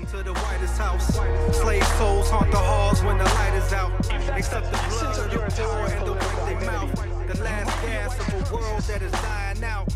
[0.00, 1.14] Welcome to the whitest house.
[1.60, 3.92] Slave souls haunt the halls when the light is out.
[4.34, 6.14] Except the blood of poor and the
[6.46, 6.94] they mouth.
[7.28, 9.88] The last gas of a world that is dying out.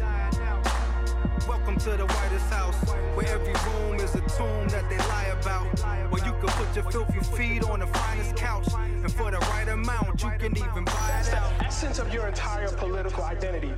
[1.49, 2.77] Welcome to the whitest house,
[3.15, 5.79] where every room is a tomb that they lie about.
[6.11, 9.69] Where you can put your filthy feet on the finest couch, and for the right
[9.69, 13.73] amount, you can even buy That's the essence of your entire political identity.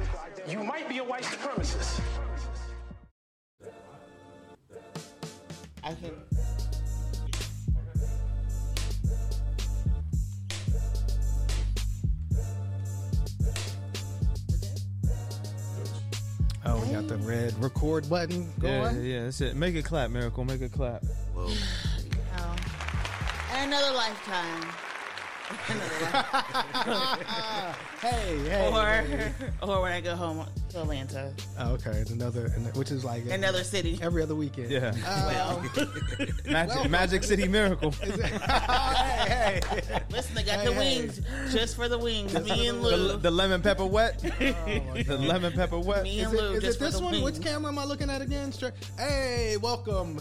[0.49, 2.01] You might be a white supremacist.
[5.87, 6.11] I can.
[16.65, 19.05] Oh, we got the red record button Yeah, going.
[19.05, 19.55] yeah, that's it.
[19.55, 20.45] Make it clap, Miracle.
[20.45, 21.05] Make it clap.
[21.37, 21.57] Oh.
[23.53, 24.69] And another lifetime.
[25.69, 27.75] another lifetime.
[28.01, 28.71] Hey, hey.
[28.73, 29.33] or, hey.
[29.63, 30.45] or when I go home
[30.77, 33.99] to Atlanta, Oh, okay, another, which is like another city.
[34.03, 34.71] every other weekend.
[34.71, 34.93] Yeah.
[35.05, 35.65] Well,
[36.47, 37.91] Magic, Magic City Miracle.
[38.03, 40.01] hey, hey.
[40.11, 40.79] listen, I got Hey, the hey.
[41.01, 41.21] wings
[41.53, 42.35] just for the wings.
[42.35, 43.17] Me and The, Lou.
[43.17, 44.19] the lemon pepper wet.
[44.19, 46.03] the lemon pepper wet.
[46.05, 47.13] Me and it, Lou is it this one?
[47.13, 47.25] wings.
[47.25, 48.53] Which camera am I looking at again?
[48.53, 48.75] Straight.
[48.99, 50.21] Hey, welcome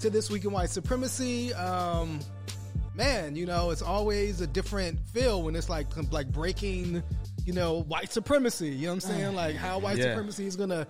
[0.00, 1.52] to this week in white supremacy.
[1.54, 2.20] Um,
[2.94, 7.02] man, you know it's always a different feel when it's like like breaking,
[7.46, 8.68] you know, white supremacy.
[8.68, 9.34] You know what I'm saying?
[9.42, 10.04] Like how white Yeah.
[10.10, 10.86] supremacy is gonna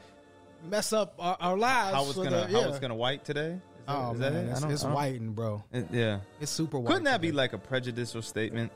[0.68, 1.94] mess up our, our lives.
[1.94, 2.68] How it's for gonna the- how yeah.
[2.68, 3.50] it's gonna white today?
[3.52, 4.48] Is that, Oh is that man, it?
[4.48, 5.62] I it's, it's whiting, bro.
[5.72, 6.18] It- yeah.
[6.40, 6.88] It's super white.
[6.88, 8.72] Couldn't that be like a prejudicial statement?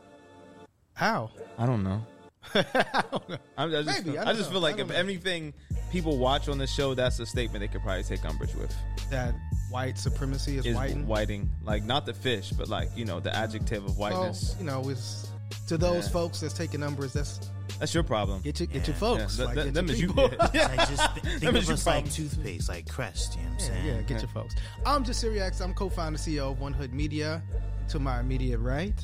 [0.93, 1.31] how?
[1.59, 2.05] I don't know.
[2.55, 3.37] I don't know.
[3.57, 4.53] I, I just, Maybe, I I, just know.
[4.55, 4.95] feel like if know.
[4.95, 5.53] anything
[5.91, 8.75] people watch on the show, that's a statement they could probably take umbrage with.
[9.11, 9.35] That
[9.71, 11.07] white supremacy is, Is whiting.
[11.07, 14.57] whiting, like not the fish, but like you know the adjective of Well, whiteness.
[14.59, 15.29] you know, it's
[15.69, 16.13] to those Yeah.
[16.13, 17.13] folks that's taking numbers.
[17.13, 17.41] That's
[17.81, 18.41] That's your problem.
[18.43, 19.01] get your get your Yeah.
[19.01, 19.39] folks.
[19.39, 20.09] Yeah, like, th- get them your is you.
[20.09, 20.31] people.
[20.55, 20.67] Yeah.
[20.77, 23.37] Like just th- think That was of your us like toothpaste, like Crest.
[23.37, 23.87] You know what I'm Yeah, saying?
[23.97, 24.55] yeah, get your folks.
[24.87, 25.61] I'm Jasiri X.
[25.61, 27.43] I'm co-founder, CEO of 1Hood Media.
[27.89, 28.95] To my immediate right,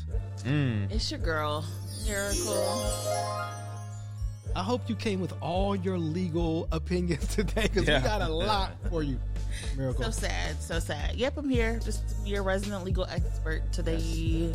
[0.44, 0.88] mm.
[0.92, 1.64] It's your girl,
[2.06, 2.54] Miracle.
[4.54, 7.98] I hope you came with all your legal opinions today because Yeah.
[8.00, 9.18] we got a lot for you.
[9.76, 10.04] Miracle.
[10.04, 11.16] So sad, so sad.
[11.16, 11.80] Yep, I'm here.
[11.84, 14.52] Just to be your resident legal expert today.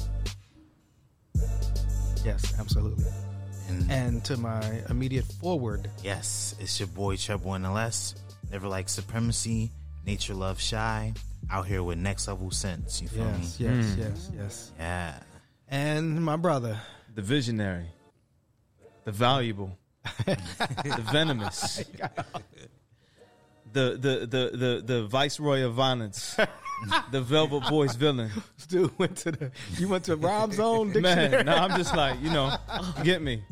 [2.24, 3.04] yes, absolutely.
[3.70, 8.16] And And to my immediate forward, yes, it's your boy Treble NLS.
[8.52, 9.72] Never like supremacy.
[10.06, 11.14] Nature love shy.
[11.50, 13.02] Out here with next level sense.
[13.02, 13.32] You feel me?
[13.42, 13.66] yes, me?
[13.66, 14.02] yes, hmm.
[14.02, 14.72] yes, yes.
[14.78, 15.20] Yeah.
[15.68, 16.80] And my brother,
[17.16, 17.88] The visionary,
[19.06, 19.78] the valuable,
[20.26, 21.84] the venomous,
[23.74, 26.36] the the the the the viceroy of violence,
[27.12, 28.32] the Velvet Boys villain.
[28.58, 29.52] Stu went to the.
[29.78, 31.30] You went to Rhyme Zone Dictionary.
[31.30, 32.56] Man, no, I'm just like you know,
[33.04, 33.44] get me.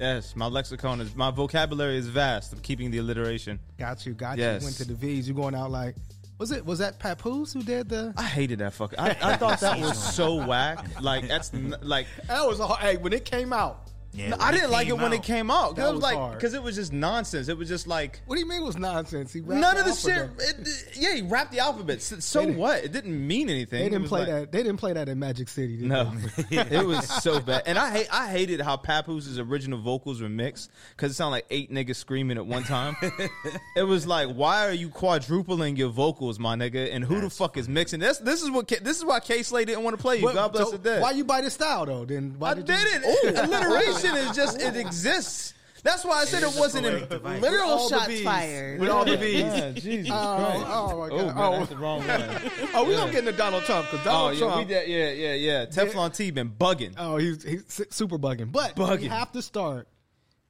[0.00, 2.52] Yes, my lexicon is my vocabulary is vast.
[2.52, 3.60] I'm keeping the alliteration.
[3.78, 4.62] Got you, got Yes.
[4.62, 4.66] you.
[4.66, 5.28] Went to the V's.
[5.28, 5.94] You going out like,
[6.36, 6.66] was it?
[6.66, 8.12] Was that Papoose who did the?
[8.16, 8.98] I hated that fucking.
[8.98, 10.84] I, I thought that was so whack.
[11.00, 13.88] Like that's n- like That was a hard, hey when it came out.
[14.14, 14.30] Yeah.
[14.30, 15.70] No, I didn't like it came when it came out.
[15.70, 17.48] 'Cause That it was was like because it was just nonsense.
[17.48, 19.32] It was just like What do you mean it was nonsense?
[19.32, 20.30] He rapped none the of the shit.
[20.38, 22.00] It, yeah, he rapped the alphabet.
[22.00, 22.84] So, so what?
[22.84, 23.82] It didn't mean anything.
[23.82, 24.52] They didn't play like- that.
[24.52, 25.76] They didn't play that in Magic City.
[25.78, 26.12] Did No,
[26.50, 26.56] they?
[26.58, 28.08] it was so bad, and I hate.
[28.12, 32.36] I hated how Papoose' original vocals were mixed because it sounded like eight niggas screaming
[32.36, 32.96] at one time.
[33.76, 36.94] it was like, why are you quadrupling your vocals, my nigga?
[36.94, 38.18] And who the fuck is mixing this?
[38.18, 38.68] This is what.
[38.68, 40.22] K- This is why Kay Slay didn't want to play you.
[40.22, 41.02] But- God bless so the dead.
[41.02, 42.04] Why you buy this style though?
[42.04, 43.10] Then why I did did you?
[43.30, 43.38] it.
[43.44, 45.52] Alliteration is just it exists.
[45.82, 47.42] That's why I said it, wasn't in device.
[47.42, 48.24] Literal all the shots V's.
[48.24, 48.80] fired.
[48.80, 49.42] With all the V's.
[49.42, 50.64] Yeah, Jesus Oh, Christ.
[50.66, 51.26] oh my Oh, god.
[51.26, 52.70] man, Oh, that's the wrong one.
[52.74, 54.68] oh, we don't get into Donald Trump because Oh Donald yeah, Trump.
[54.68, 55.66] did, yeah, yeah, yeah.
[55.66, 56.94] Teflon T been bugging.
[56.96, 58.50] Oh, he's he's super bugging.
[58.50, 59.08] But we Bugging.
[59.10, 59.86] have to start,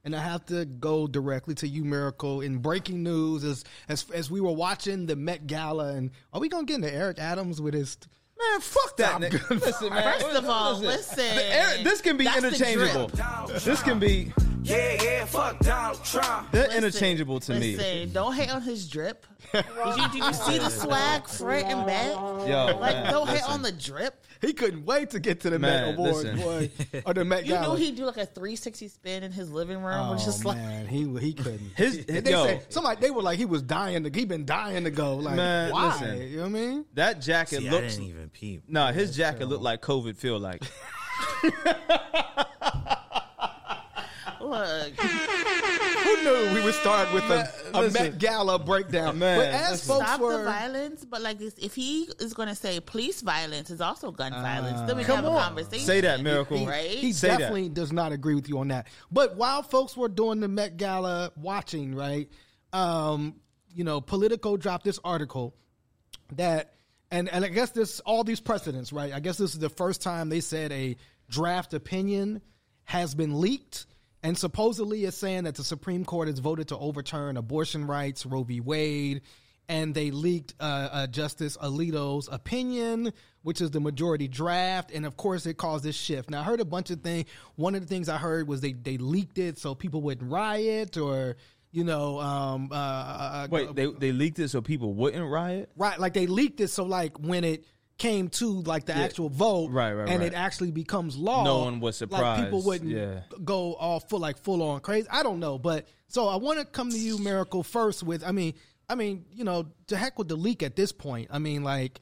[0.05, 2.39] and I have to go directly to you, Miracle.
[2.39, 6.47] In breaking news, as as as we were watching the Met Gala, and are we
[6.47, 7.97] gonna get into Eric Adams with his?
[8.37, 9.09] Man, fuck that.
[9.09, 9.21] Stop.
[9.21, 9.49] Nigga.
[9.61, 10.19] Listen, man.
[10.19, 11.35] First of all, listen.
[11.35, 13.07] The air- this can be That's the interchangeable.
[13.47, 14.33] This can be
[14.65, 16.51] Yeah, yeah, fuck Donald Trump.
[16.51, 18.07] they're Listen, interchangeable to me.
[18.11, 19.25] Don't hate on his drip.
[19.51, 19.63] Did
[19.97, 22.07] you, did you see the swag front and back?
[22.47, 24.23] Yo, Like, man, don't hate on the drip.
[24.41, 26.71] He couldn't wait to get to the Man, Met Awards, boy,
[27.05, 27.77] or the Met You Gala.
[27.77, 30.57] knew he'd do like a 360 spin in his living room, Oh which is like,
[30.57, 31.71] man, he he couldn't.
[31.77, 32.45] His- they yo.
[32.45, 34.09] said somebody they were like he was dying to.
[34.13, 35.15] He been dying to go.
[35.17, 35.87] Like Man, why?
[35.87, 36.21] listen.
[36.21, 36.85] You know what I mean?
[36.95, 37.95] That jacket See, I looks.
[37.95, 38.63] didn't even peep.
[38.67, 40.63] No, his jacket looked like COVID feel like.
[44.49, 48.03] Look, Who knew we would start with a, a listen.
[48.03, 49.19] Met Gala breakdown?
[49.19, 49.87] Man, but as listen.
[49.95, 51.05] folks stop were, the violence.
[51.05, 54.81] But like, this, if he is going to say police violence is also gun violence,
[54.87, 55.37] then we Come can have on.
[55.37, 55.85] a conversation.
[55.85, 56.57] Say that, Miracle.
[56.57, 56.89] he, right?
[56.89, 57.39] he Say that.
[57.39, 58.87] definitely does not agree with you on that.
[59.11, 62.29] But while folks were doing the Met Gala watching, right,
[62.73, 63.35] um,
[63.73, 65.55] you know, Politico dropped this article
[66.33, 66.73] that
[67.11, 69.13] and and I guess this all these precedents, right?
[69.13, 70.95] I guess this is the first time they said a
[71.29, 72.41] draft opinion
[72.85, 73.85] has been leaked,
[74.25, 78.41] and supposedly it's saying that the Supreme Court has voted to overturn abortion rights, Roe
[78.41, 78.59] v.
[78.59, 79.21] Wade,
[79.69, 83.13] and they leaked uh, uh, Justice Alito's opinion,
[83.43, 86.31] which is the majority draft, and of course it caused this shift.
[86.31, 87.29] Now I heard a bunch of things.
[87.55, 90.97] One of the things I heard was they they leaked it so people wouldn't riot
[90.97, 91.35] or.
[91.71, 95.69] You know, um, uh, uh, Wait, they they leaked it so people wouldn't riot.
[95.75, 97.65] Right, like they leaked it so like when it
[97.97, 100.33] came to like the actual vote, Right, right, and right.
[100.33, 101.43] it actually becomes law.
[101.43, 103.21] No one was Like people wouldn't yeah.
[103.43, 105.07] go all full like full on crazy.
[105.09, 108.23] I don't know, but so I want to come to you, Miracle, first with.
[108.23, 108.53] I mean,
[108.89, 111.29] I mean, you know, to heck with the leak at this point.
[111.31, 111.99] I mean, like.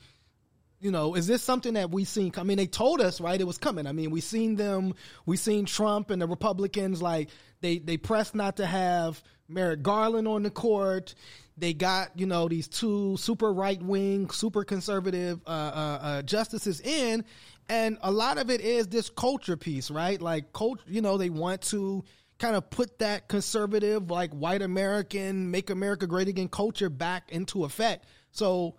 [0.79, 2.33] You know, is this something that we seen?
[2.35, 3.87] I mean, they told us right it was coming.
[3.87, 7.29] I mean, we seen them, we seen Trump and the Republicans like
[7.63, 11.15] they they pressed not to have Merrick Garland on the court.
[11.57, 16.81] They got you know these two super right wing, super conservative uh, uh, uh, justices
[16.81, 17.25] in,
[17.69, 20.21] and a lot of it is this culture piece, right?
[20.21, 20.83] Like, culture.
[20.87, 22.03] You know, they want to
[22.37, 27.63] kind of put that conservative, like white American, make America great again culture back into
[27.63, 28.05] effect.
[28.31, 28.75] So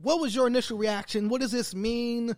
[0.00, 1.28] what was your initial reaction?
[1.28, 2.36] What does this mean?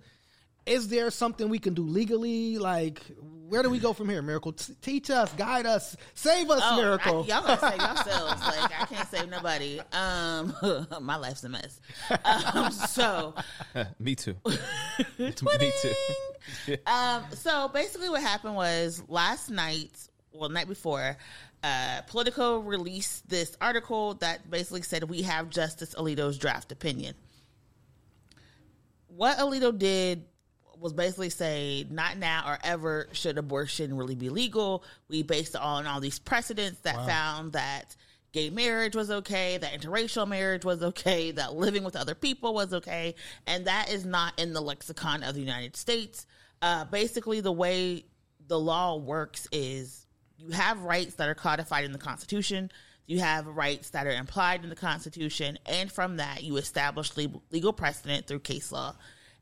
[0.67, 2.57] Is there something we can do legally?
[2.59, 4.23] Like, where do we go from here?
[4.23, 7.23] Miracle, T- teach us, guide us, save us, Oh, Miracle.
[7.25, 8.43] I, y'all gotta save yourselves.
[8.43, 9.81] Like I can't save nobody.
[9.93, 10.55] Um,
[11.03, 11.81] my life's a mess.
[12.55, 13.35] Um, so,
[13.99, 14.37] Me too.
[15.19, 16.77] Me too.
[16.87, 19.91] um, so basically, what happened was last night,
[20.33, 21.17] well, night before,
[21.63, 27.15] uh, Politico released this article that basically said we have Justice Alito's draft opinion.
[29.09, 30.25] What Alito did
[30.85, 34.85] was basically say not now or ever should abortion really be legal.
[35.09, 37.97] We based it on all these precedents that found that
[38.33, 42.75] gay marriage was okay, that interracial marriage was okay, that living with other people was
[42.75, 43.15] okay,
[43.47, 46.27] and that is not in the lexicon of the United States.
[46.61, 48.05] Uh, basically, the way
[48.47, 50.05] the law works is
[50.37, 52.71] you have rights that are codified in the Constitution.
[53.07, 57.73] You have rights that are implied in the Constitution, and from that, you establish legal
[57.73, 58.95] precedent through case law.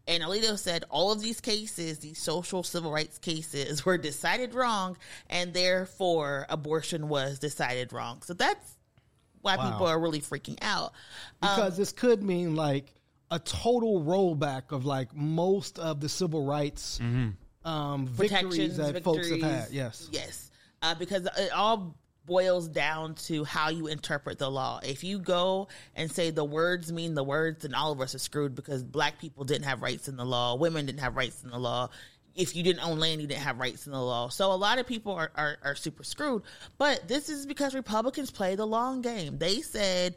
[0.08, 4.96] And Alito said all of these cases, these social civil rights cases, were decided wrong,
[5.30, 8.22] and therefore abortion was decided wrong.
[8.22, 8.76] So that's
[9.42, 9.70] why Wow.
[9.70, 10.92] people are really freaking out.
[11.40, 12.94] because this could mean like
[13.30, 17.00] a total rollback of like most of the civil rights
[17.64, 19.68] um, victories protections, that folks have had.
[19.70, 20.08] Yes.
[20.12, 20.50] Yes.
[20.82, 21.96] Uh, because it all
[22.26, 24.80] boils down to how you interpret the law.
[24.82, 28.18] If you go and say the words mean the words, then all of us are
[28.18, 31.50] screwed because black people didn't have rights in the law, women didn't have rights in
[31.50, 31.88] the law.
[32.34, 34.28] If you didn't own land, you didn't have rights in the law.
[34.28, 36.42] So a lot of people are, are, are super screwed.
[36.78, 39.36] But this is because Republicans play the long game.
[39.36, 40.16] They said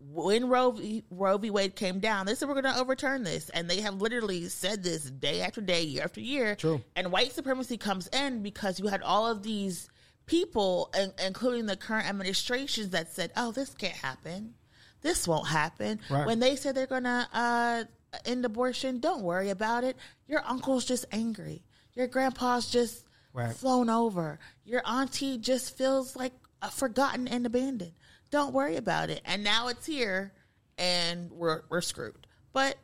[0.00, 1.50] when Roe v, Roe v.
[1.50, 4.82] Wade came down, they said we're going to overturn this, and they have literally said
[4.82, 6.56] this day after day, year after year.
[6.56, 6.80] True.
[6.96, 9.90] And white supremacy comes in because you had all of these
[10.30, 14.54] people, in- including the current administrations, that said, "Oh, this can't happen.
[15.02, 16.24] This won't happen." Right.
[16.26, 17.84] When they said they're going to uh,
[18.24, 19.96] end abortion, don't worry about it.
[20.28, 21.64] Your uncle's just angry.
[21.94, 23.54] Your grandpa's just Right.
[23.54, 24.38] flown over.
[24.64, 26.32] Your auntie just feels like
[26.72, 27.92] forgotten and abandoned.
[28.30, 29.20] Don't worry about it.
[29.24, 30.32] And now it's here,
[30.78, 32.26] and we're we're screwed.
[32.52, 32.76] But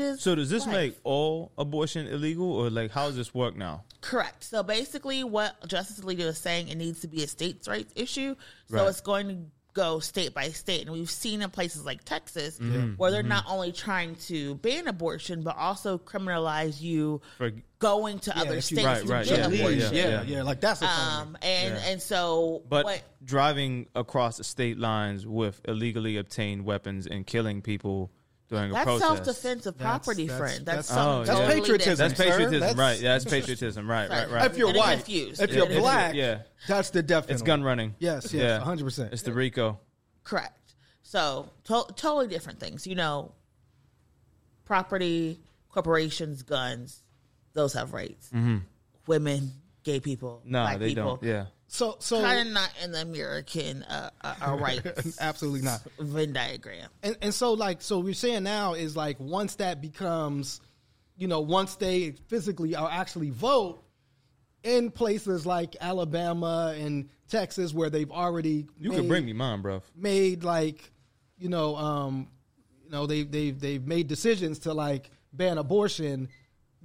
[0.00, 0.20] it is.
[0.22, 0.72] So does this life.
[0.74, 3.84] make all abortion illegal, or like how does this work now?
[4.00, 4.44] Correct.
[4.44, 8.36] So basically, what Justice Alito is saying, it needs to be a states' rights issue.
[8.70, 8.88] So Right.
[8.88, 9.36] it's going to
[9.74, 12.92] go state by state, and we've seen in places like Texas Mm-hmm.
[12.94, 18.32] where they're not only trying to ban abortion, but also criminalize you For- going to
[18.34, 19.78] Yeah, other you- states Right, to right, get yeah, abortion.
[19.80, 20.42] yeah, yeah, yeah, yeah.
[20.44, 21.88] Like that's a Um, and Yeah.
[21.88, 27.60] and so, But what, driving across the state lines with illegally obtained weapons and killing
[27.60, 28.10] people
[28.48, 29.04] during a that's protest.
[29.04, 30.66] self defense of property, that's- friend.
[30.66, 31.60] That's, that's- something Oh, that's yeah.
[31.60, 31.96] patriotism.
[32.08, 32.16] That's different.
[32.18, 32.24] sir.
[32.24, 33.00] patriotism, That's- right?
[33.00, 34.10] Yeah, that's patriotism, right?
[34.10, 34.30] Right?
[34.30, 34.50] Right?
[34.50, 35.40] If you're Getting white, confused.
[35.42, 36.42] if you're Getting black, Yeah.
[36.68, 37.94] that's the death It's gun running.
[37.98, 39.12] Yes, yes, 100%.
[39.12, 39.80] It's the RICO.
[40.24, 40.74] Correct.
[41.02, 42.86] So to- totally different things.
[42.86, 43.32] You know,
[44.64, 47.02] property, corporations, guns,
[47.54, 48.28] those have rights.
[48.28, 48.58] Mm-hmm.
[49.06, 49.52] Women,
[49.84, 51.22] gay people, No, black they people, don't.
[51.22, 51.46] Yeah.
[51.68, 55.82] So, so kind of not in the American uh, uh, uh, rights absolutely not.
[55.98, 56.88] Venn diagram.
[57.02, 60.60] And, and so, like, so we're saying now is like once that becomes,
[61.16, 63.82] you know, once they physically are actually vote
[64.62, 69.62] in places like Alabama and Texas where they've already You made, can bring me mine,
[69.62, 69.82] bro.
[69.94, 70.90] made like,
[71.38, 72.28] you know, um,
[72.84, 76.28] you know, they they they've made decisions to like ban abortion.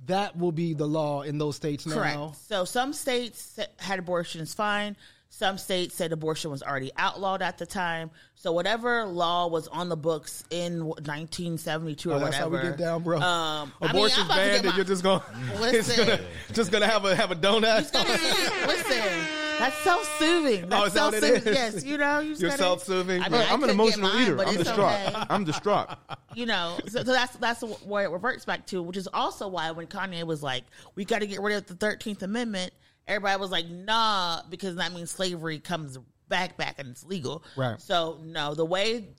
[0.07, 1.95] That will be the law in those states now.
[1.95, 2.35] Correct.
[2.47, 4.95] So some states had abortions fine.
[5.33, 8.11] Some states said abortion was already outlawed at the time.
[8.35, 12.65] So whatever law was on the books in 1972 or Oh, that's how whatever.
[12.65, 13.21] we get down, bro.
[13.21, 15.21] Um, I mean, Abortion's banned, get and you're just going,
[15.59, 16.05] Listen.
[16.05, 16.19] gonna,
[16.53, 17.93] just gonna have a have a donut.
[18.67, 19.27] Listen,
[19.61, 20.69] that's self-soothing.
[20.69, 21.53] That's Oh, is that self-soothing.
[21.53, 21.55] is?
[21.75, 23.21] Yes, you know, you just You're gotta- self-soothing?
[23.21, 24.35] I Bro, mean, I I'm an emotional mine, eater.
[24.35, 24.91] but I'm it's distraught.
[25.07, 25.23] okay.
[25.29, 25.89] I'm distraught.
[26.35, 29.71] you know, so, so that's that's where it reverts back to, which is also why
[29.71, 30.63] when Kanye was like,
[30.95, 32.73] "We got to get rid of the Thirteenth Amendment,"
[33.07, 35.97] everybody was like, "Nah," because that means slavery comes
[36.29, 37.43] back back and it's legal.
[37.55, 37.79] Right.
[37.81, 39.09] So no, the way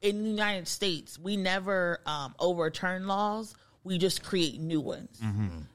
[0.00, 3.54] in the United States we never um, overturn laws;
[3.84, 5.20] we just create new ones.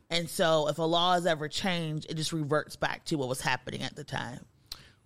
[0.10, 3.42] And so, if a law is ever changed, it just reverts back to what was
[3.42, 4.40] happening at the time.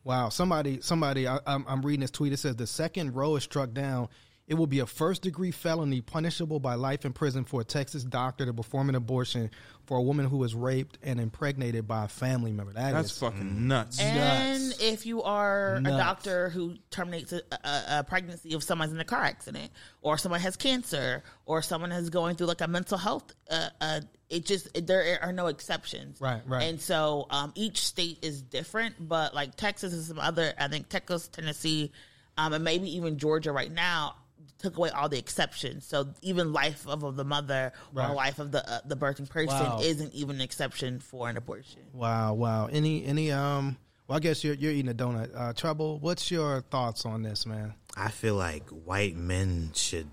[0.04, 2.34] Wow, somebody, somebody, I, I'm, I'm reading this tweet.
[2.34, 4.10] It says the second Roe is struck down,
[4.48, 8.04] it will be a first degree felony punishable by life in prison for a Texas
[8.04, 9.50] doctor to perform an abortion
[9.86, 12.74] for a woman who was raped and impregnated by a family member.
[12.74, 14.00] That That's is- fucking nuts.
[14.00, 15.96] And if you are Nuts.
[15.96, 19.72] a doctor who terminates a, a, a pregnancy if someone's in a car accident,
[20.02, 24.02] or someone has cancer, or someone is going through like a mental health, uh, uh,
[24.30, 26.20] it just it, there are no exceptions.
[26.20, 26.64] Right, right.
[26.64, 30.90] And so um, each state is different, but like Texas and some other, I think
[30.90, 31.92] Texas, Tennessee,
[32.38, 34.16] um, and maybe even Georgia right now
[34.62, 35.86] took away all the exceptions.
[35.86, 38.10] So even life of, of the mother Right.
[38.10, 39.80] or life of the uh, the birthing person Wow.
[39.82, 41.82] isn't even an exception for an abortion.
[41.94, 42.68] Wow, wow.
[42.68, 43.78] Any, any, um,
[44.08, 45.32] well, I guess you're, you're eating a donut.
[45.36, 47.74] Uh, Trouble, what's your thoughts on this, man?
[47.98, 50.08] I feel like white men should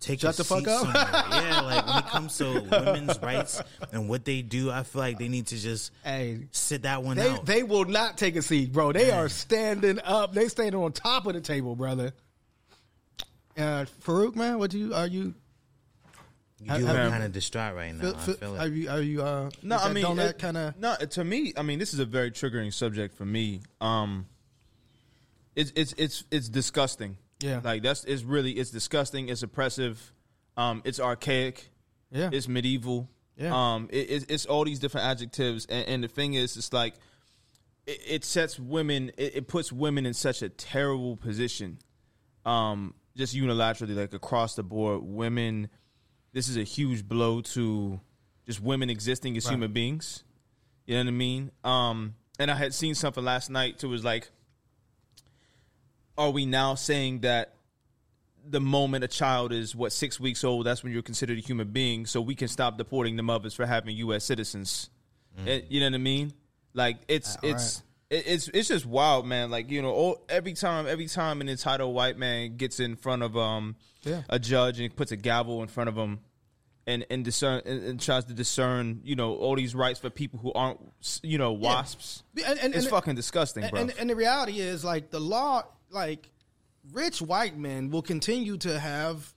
[0.00, 0.82] take Shut a the fuck up.
[0.82, 0.94] somewhere.
[1.12, 3.60] yeah, like when it comes to women's rights
[3.92, 7.16] and what they do, I feel like they need to just Hey, sit that one
[7.16, 7.46] they, out.
[7.46, 8.92] they will not take a seat, bro.
[8.92, 10.34] They are standing up.
[10.34, 12.12] They standing on top of the table, brother.
[13.58, 15.34] Uh, Farouk, man, what do you, are you,
[16.62, 16.78] You are
[17.10, 18.00] kind of distraught right now.
[18.12, 20.38] feel, I feel, feel are you, are you, uh, No, I that mean, donut it-
[20.38, 20.94] kind of, no.
[20.96, 23.60] To me, I mean, this is a very triggering subject for me.
[23.80, 24.26] Um,
[25.56, 27.16] it's it's it's it's disgusting.
[27.40, 27.60] Yeah.
[27.64, 29.28] like that's it's really it's disgusting.
[29.28, 30.12] It's oppressive.
[30.56, 31.68] Um, it's archaic.
[32.12, 32.30] yeah.
[32.32, 33.08] It's medieval.
[33.36, 33.50] Yeah.
[33.74, 36.94] Um, it, it's, it's all these different adjectives, and, and the thing is, it's like
[37.86, 39.10] it, it sets women.
[39.18, 41.78] It, it puts women in such a terrible position.
[42.46, 45.68] Um, just unilaterally, like across the board, women.
[46.32, 48.00] This is a huge blow to
[48.46, 50.24] just women existing as human beings.
[50.86, 51.50] You know what I mean?
[51.64, 53.88] Um, and I had seen something last night too.
[53.88, 54.30] Was like,
[56.16, 57.54] are we now saying that
[58.48, 61.68] the moment a child is what six weeks old, that's when you're considered a human
[61.68, 62.06] being.
[62.06, 64.24] So we can stop deporting the mothers for having U.S.
[64.24, 64.88] citizens.
[65.44, 66.32] It- you know what I mean?
[66.74, 69.50] Like it's Uh, it's it- it's it's just wild, man.
[69.50, 73.22] Like you know, all, every time every time an entitled white man gets in front
[73.22, 74.22] of um Yeah.
[74.28, 76.20] a judge and puts a gavel in front of him.
[76.86, 80.38] And, and discern and, and tries to discern, you know, all these rights for people
[80.38, 80.80] who aren't,
[81.22, 82.22] you know, wasps.
[82.46, 83.78] And- and- it's and- fucking disgusting, bro.
[83.78, 86.30] and, and the reality is, like the law, like
[86.90, 89.34] rich white men will continue to have,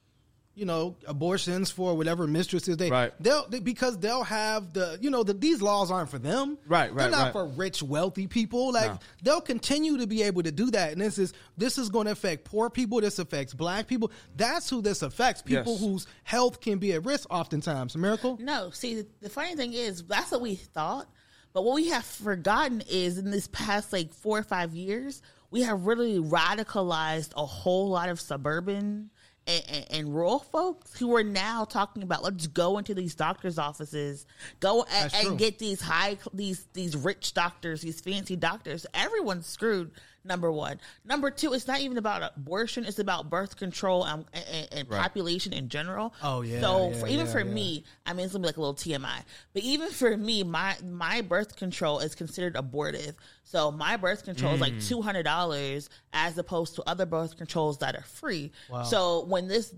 [0.53, 2.89] you know, abortions for whatever mistresses they.
[2.89, 3.13] Right.
[3.21, 6.57] They'll they, because they'll have the, you know, the, these laws aren't for them.
[6.67, 7.03] Right, right.
[7.03, 7.33] They're not right.
[7.33, 8.73] for rich, wealthy people.
[8.73, 8.99] Like No.
[9.23, 10.91] they'll continue to be able to do that.
[10.91, 12.99] And this is this is going to affect poor people.
[12.99, 14.11] This affects black people.
[14.35, 15.41] That's who this affects.
[15.41, 15.81] People Yes.
[15.81, 17.27] whose health can be at risk.
[17.31, 18.37] Oftentimes, miracle.
[18.41, 21.07] No, see, the, the funny thing is that's what we thought,
[21.53, 25.61] but what we have forgotten is in this past like four or five years, we
[25.61, 29.09] have really radicalized a whole lot of suburban
[29.47, 33.57] and, and, and rural folks who are now talking about let's go into these doctors'
[33.57, 34.25] offices,
[34.59, 38.85] go and, and get these high these these rich doctors, these fancy doctors.
[38.93, 39.91] Everyone's screwed.
[40.23, 40.79] Number one.
[41.03, 42.85] Number two, it's not even about abortion.
[42.85, 46.13] It's about birth control and, and, and population in general.
[46.21, 47.51] Oh, yeah, So yeah, for, even yeah, for yeah.
[47.53, 49.23] me, I mean, it's gonna be like a little TMI.
[49.53, 53.15] But even for me, my my birth control is considered abortive.
[53.43, 54.87] So my birth control is like Mm.
[54.87, 58.51] two hundred dollars, as opposed to other birth controls that are free.
[58.85, 59.73] So when this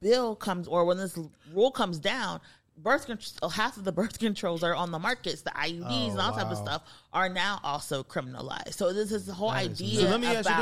[0.00, 1.18] bill comes or when this
[1.52, 2.40] rule comes down.
[2.82, 5.42] Birth control, oh, half of the birth controls are on the markets.
[5.42, 6.82] The IUDs oh, and all type of Oh, stuff
[7.12, 8.74] are now also criminalized.
[8.74, 10.00] So this is the whole That idea.
[10.02, 10.56] So let me ask you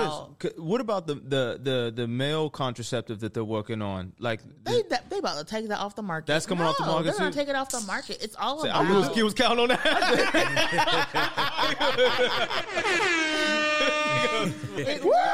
[0.50, 4.12] this: What about the, the the the male contraceptive that they're working on?
[4.18, 6.26] Like, They, that, they about to take that off the market.
[6.26, 8.22] That's coming off the market, They're gonna take it off the market.
[8.22, 8.86] It's all Say, about.
[8.86, 9.82] I was- was counting on that.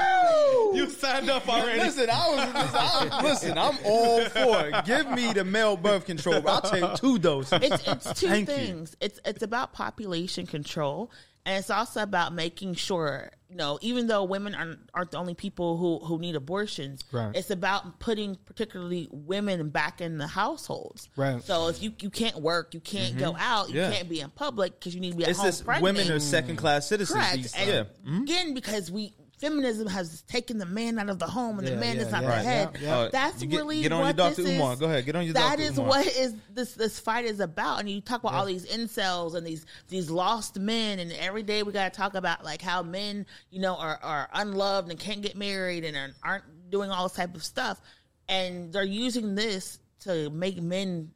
[0.82, 1.78] you signed up already.
[1.80, 4.84] listen, I was, I, listen, I'm all for it.
[4.84, 6.46] Give me the male birth control.
[6.48, 7.58] I'll take two doses.
[7.62, 8.54] it's it's two Thank you.
[8.54, 8.96] things.
[9.00, 11.10] It's it's about population control,
[11.46, 15.34] and it's also about making sure you know even though women aren't, aren't the only
[15.34, 17.36] people who who need abortions Right.
[17.36, 21.42] it's about putting particularly women back in the households Right.
[21.44, 23.92] so if you you can't work you can't go out you Yeah.
[23.92, 25.82] can't be in public because you need to be at It's home this pregnant.
[25.98, 27.18] women are second class citizens.
[27.18, 27.34] Correct.
[27.36, 27.84] These- And yeah.
[28.08, 28.22] Mhm.
[28.22, 29.12] again, because we
[29.42, 32.12] feminism has taken the man out of the home and Yeah, the man yeah, is
[32.12, 32.68] not yeah, the head.
[32.80, 33.08] yeah.
[33.12, 34.42] That's get- really get on your what Dr.
[34.42, 34.72] this Umar.
[34.74, 34.78] is.
[34.80, 35.62] Go ahead, get on your That Dr.
[35.68, 35.88] is Umar.
[35.90, 37.80] what is this this fight is about.
[37.80, 41.62] And you talk about all these incels and these these lost men, and every day
[41.62, 45.22] we got to talk about like how men, you know, are are unloved and can't
[45.22, 47.80] get married and are, aren't doing all this type of stuff,
[48.28, 51.10] and they're using this to make men.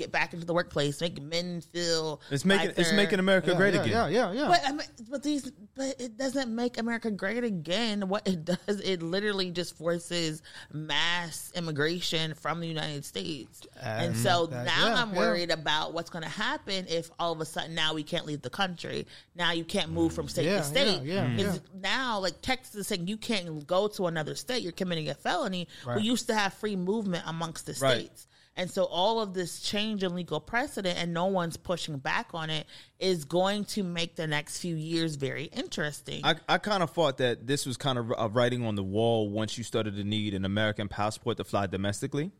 [0.00, 3.56] Get back into the workplace, make men feel It's making like it's making America Yeah,
[3.58, 3.92] great yeah, again.
[3.92, 4.48] Yeah, yeah, yeah.
[4.48, 8.08] but I mean, but these, but it doesn't make America great again.
[8.08, 10.40] What it does, it literally just forces
[10.72, 13.60] mass immigration from the United States.
[13.78, 15.18] and so that- now yeah, I'm yeah.
[15.18, 18.40] worried about what's going to happen if all of a sudden now we can't leave
[18.40, 19.06] the country.
[19.34, 21.02] Now you can't move from state Yeah, to state.
[21.02, 21.80] yeah, yeah, Because yeah.
[21.82, 24.62] Now, like Texas is saying, you can't go to another state.
[24.62, 25.68] You're committing a felony.
[25.86, 25.96] Right.
[25.96, 27.98] We used to have free movement amongst the Right.
[28.06, 28.26] states.
[28.60, 32.50] And so all of this change in legal precedent and no one's pushing back on
[32.50, 32.66] it
[32.98, 36.20] is going to make the next few years very interesting.
[36.24, 39.30] I, I kind of thought that this was kind of a writing on the wall
[39.30, 42.32] once you started to need an American passport to fly domestically.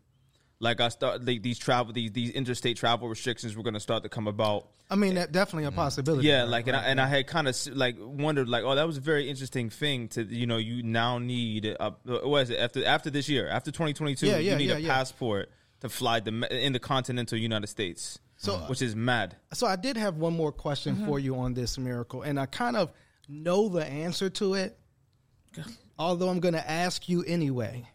[0.58, 4.02] Like I start like these travel these these interstate travel restrictions were going to start
[4.02, 4.68] to come about.
[4.90, 6.28] I mean, that definitely a possibility.
[6.28, 8.74] Yeah, right, like and I, right, and I had kind of like wondered like oh
[8.74, 12.50] that was a very interesting thing to you know you now need a, what is
[12.50, 14.92] it after after this year after 2022 Yeah, yeah, you need yeah, a yeah.
[14.92, 15.48] passport
[15.80, 18.18] to fly the in the continental United States.
[18.36, 19.36] So- which is mad.
[19.52, 21.06] So I did have one more question Mm-hmm.
[21.06, 22.90] for you on this miracle, and I kind of
[23.28, 24.78] know the answer to it,
[25.98, 27.86] although I'm going to ask you anyway.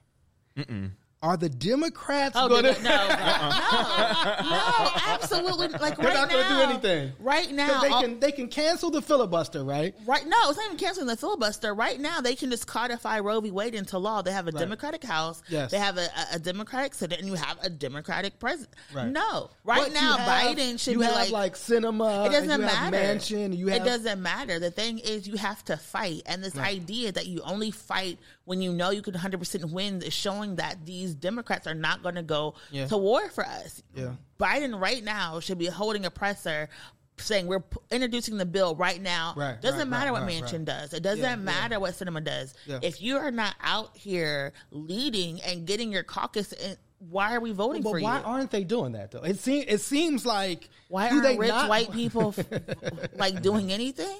[1.25, 2.83] Are the Democrats Oh, going to?
[2.83, 4.41] no, no, uh-uh.
[4.43, 5.69] no, no, absolutely.
[5.69, 7.13] Like They're right not now, gonna do anything.
[7.19, 9.95] Right now, they can they can cancel the filibuster, right?
[10.05, 11.73] Right, no, it's not even canceling the filibuster.
[11.73, 13.49] Right now, they can just codify Roe v.
[13.49, 14.21] Wade into law.
[14.21, 15.41] They have a Democratic House.
[15.49, 15.71] Yes.
[15.71, 18.75] They have a, a, Democratic Senate, and you have a Democratic president.
[18.93, 19.07] Right.
[19.07, 22.27] No, right But now, have- Biden should you be have like, like Sinema.
[22.27, 22.97] it doesn't and you have matter.
[22.97, 23.57] Manchin.
[23.57, 24.59] You have it doesn't matter.
[24.59, 28.61] The thing is, you have to fight, and this idea that you only fight when
[28.61, 32.15] you know you can 100 percent win is showing that these Democrats are not going
[32.15, 32.87] to go Yeah.
[32.87, 33.83] to war for us.
[33.95, 34.11] Yeah.
[34.39, 36.69] Biden right now should be holding a presser.
[37.17, 39.35] Saying we're p- introducing the bill right now.
[39.37, 40.93] Right, Doesn't right, matter right, what Manchin does.
[40.93, 41.35] It doesn't Yeah, yeah.
[41.37, 42.53] matter what Sinema does.
[42.65, 42.79] Yeah.
[42.81, 47.53] If you are not out here leading and getting your caucus, in, why are we
[47.53, 48.21] voting But for why you?
[48.23, 49.21] Why aren't they doing that though?
[49.21, 52.35] It seems it seems like Why aren't rich not- white people
[53.15, 54.17] like doing anything?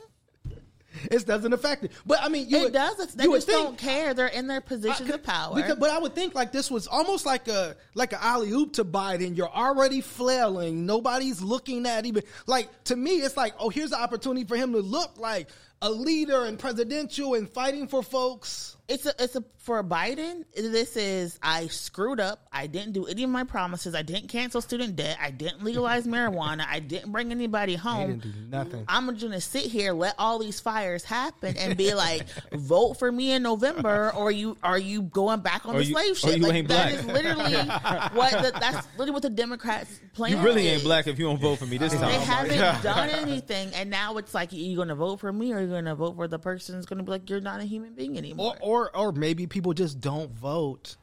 [1.12, 1.92] It doesn't affect it.
[2.06, 2.98] But I mean, you it would, does.
[3.14, 4.14] They just think- don't care.
[4.14, 5.56] They're in their positions I- of power.
[5.56, 8.74] Because, but I would think like this was almost like a like an alley oop
[8.74, 9.36] to Biden.
[9.38, 10.86] You're already flailing.
[10.86, 13.18] Nobody's looking at even like to me.
[13.18, 15.50] It's like oh, here's an opportunity for him to look like
[15.82, 18.72] a leader and presidential and fighting for folks.
[18.88, 20.44] It's a it's a for Biden.
[20.56, 22.46] This is I screwed up.
[22.52, 23.96] I didn't do any of my promises.
[23.96, 25.18] I didn't cancel student debt.
[25.20, 26.68] I didn't legalize marijuana.
[26.70, 28.20] I didn't bring anybody home.
[28.20, 28.86] didn't do nothing.
[28.88, 33.32] I'm gonna sit here, let all these fires happen, and be like, vote for me
[33.32, 36.38] in November, or you are you going back on Or the you- slave or ship?
[36.38, 36.94] you like, ain't black.
[36.94, 37.56] is literally
[38.14, 40.34] what the, that's literally what the Democrats plan.
[40.34, 40.84] You really ain't is.
[40.84, 42.02] black if you don't vote for me this time.
[42.08, 45.54] They haven't done anything, and now it's like, are you going to vote for me,
[45.54, 47.60] or are going to vote for the person who's going to be like, you're not
[47.60, 48.56] a human being anymore?
[48.62, 50.98] Or or or maybe people just don't vote.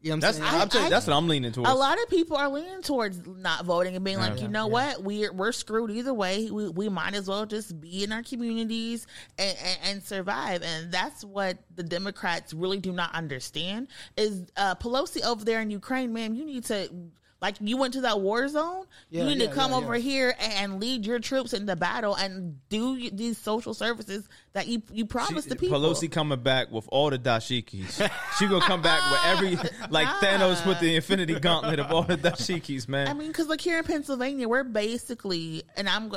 [0.00, 0.60] You know what I'm That's saying?
[0.62, 1.70] I'm telling you, that's what I'm leaning towards.
[1.70, 4.66] a lot of people are leaning towards not voting and being like, Yeah, you know
[4.66, 4.72] yeah.
[4.72, 6.50] what, we're we're screwed either way.
[6.50, 9.06] We we might as well just be in our communities
[9.38, 10.62] and, and, and survive.
[10.64, 13.86] And that's what the Democrats really do not understand.
[14.16, 16.34] Is uh, Pelosi over there in Ukraine, ma'am.
[16.34, 16.90] You need to.
[17.42, 19.96] Like you went to that war zone, Yeah, you need yeah, to come yeah, over
[19.96, 20.02] yeah.
[20.02, 25.06] here and lead your troops into battle and do these social services that you you
[25.06, 25.80] promised the uh, people.
[25.80, 28.08] Pelosi coming back with all the dashikis.
[28.38, 32.04] she gonna come back with every ah, like Thanos with the Infinity Gauntlet of all
[32.04, 33.08] the dashikis, man.
[33.08, 36.12] I mean, because like here in Pennsylvania, we're basically, and I'm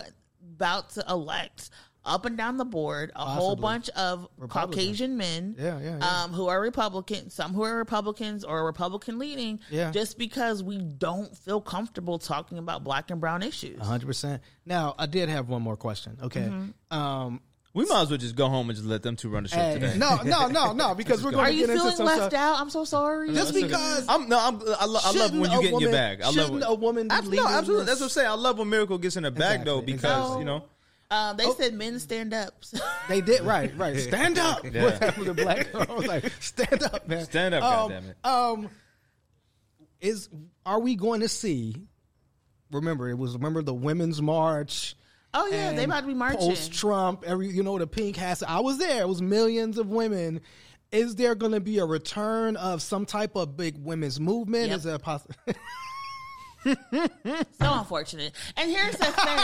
[0.55, 1.71] about to elect
[2.05, 4.79] up and down the board a whole bunch of Republican.
[4.83, 6.23] Caucasian men, Yeah, yeah, yeah.
[6.23, 9.91] um, who are Republican, some who are Republicans or Republican leaning, Yeah.
[9.91, 13.81] just because we don't feel comfortable talking about black and brown issues.
[13.81, 14.41] hundred percent.
[14.65, 16.17] Now I did have one more question.
[16.21, 16.41] Okay.
[16.41, 16.97] Mm-hmm.
[16.97, 17.41] Um,
[17.73, 19.57] we might as well just go home and just let them two run the show
[19.57, 19.97] hey, today.
[19.97, 22.31] no, no, no, no, because we're going Are to you get into feeling some left
[22.31, 22.33] stuff.
[22.33, 22.59] out?
[22.61, 23.33] I'm so sorry.
[23.33, 25.89] Just because I'm no, I'm, I, lo- I love when you a get in your
[25.89, 26.21] woman- bag.
[26.21, 27.85] I love shouldn't when, a woman be Abs- leading No, absolutely.
[27.85, 27.99] this?
[27.99, 28.27] That's what I'm saying.
[28.29, 30.39] I love when Miracle gets in the bag though because exactly.
[30.39, 30.63] you know
[31.11, 31.53] um, Oh.
[31.57, 32.63] they said men stand up.
[33.07, 33.99] They did right, right.
[33.99, 34.63] Stand up.
[34.63, 35.73] What happened to black?
[35.89, 37.25] I was like, stand up, man.
[37.25, 38.13] Stand up, Um, goddammit.
[38.25, 38.69] Um,
[40.01, 40.29] is
[40.65, 41.75] are we going to see?
[42.71, 44.95] Remember, it was remember the women's march.
[45.33, 46.39] Oh, yeah, they and about to be marching.
[46.39, 48.41] Post Trump, every you know the pink hats.
[48.47, 49.01] I was there.
[49.01, 50.41] It was millions of women.
[50.91, 54.69] Is there going to be a return of some type of big women's movement?
[54.69, 54.77] Yep.
[54.77, 55.35] Is there a possible?
[57.59, 58.33] So unfortunate.
[58.57, 59.39] And here's the thing.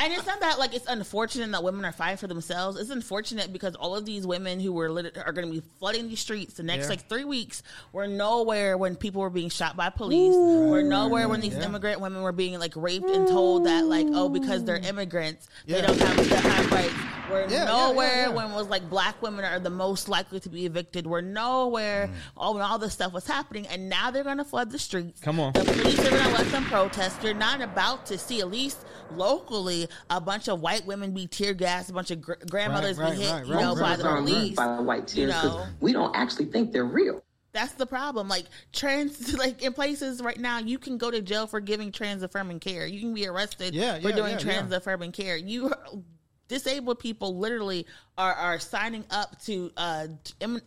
[0.00, 2.78] and it's not that like it's unfortunate that women are fighting for themselves.
[2.80, 6.08] It's unfortunate because all of these women who were lit- are going to be flooding
[6.08, 6.90] these streets the next Yeah.
[6.90, 10.34] like three weeks were nowhere when people were being shot by police.
[10.34, 14.28] were nowhere when these immigrant women were being like raped and told that like oh
[14.28, 15.80] because they're immigrants Yeah.
[15.80, 16.94] they don't have the high rights.
[17.30, 18.34] We're Yeah, yeah, nowhere yeah, yeah.
[18.34, 21.06] when it was like black women are the most likely to be evicted.
[21.06, 22.12] We're nowhere Mm.
[22.36, 25.20] all when all this stuff was happening, and now they're going to flood the streets.
[25.20, 25.52] Come on.
[25.52, 27.22] The police are going to let them protest.
[27.22, 28.84] You're not about to see, at least
[29.16, 33.12] locally, a bunch of white women be tear gassed, a bunch of gr- grandmothers right,
[33.16, 34.56] be hit, right, you right, know, right, by the right, police.
[34.56, 35.66] by white tears you 'cause know.
[35.80, 37.22] we don't actually think they're real.
[37.52, 38.28] That's the problem.
[38.28, 42.22] Like trans, like in places right now, you can go to jail for giving trans
[42.22, 42.86] affirming care.
[42.86, 44.76] You can be arrested Yeah, for yeah, doing yeah, trans yeah.
[44.76, 45.36] affirming care.
[45.36, 45.72] You
[46.50, 47.86] disabled people literally
[48.18, 50.08] are are signing up to uh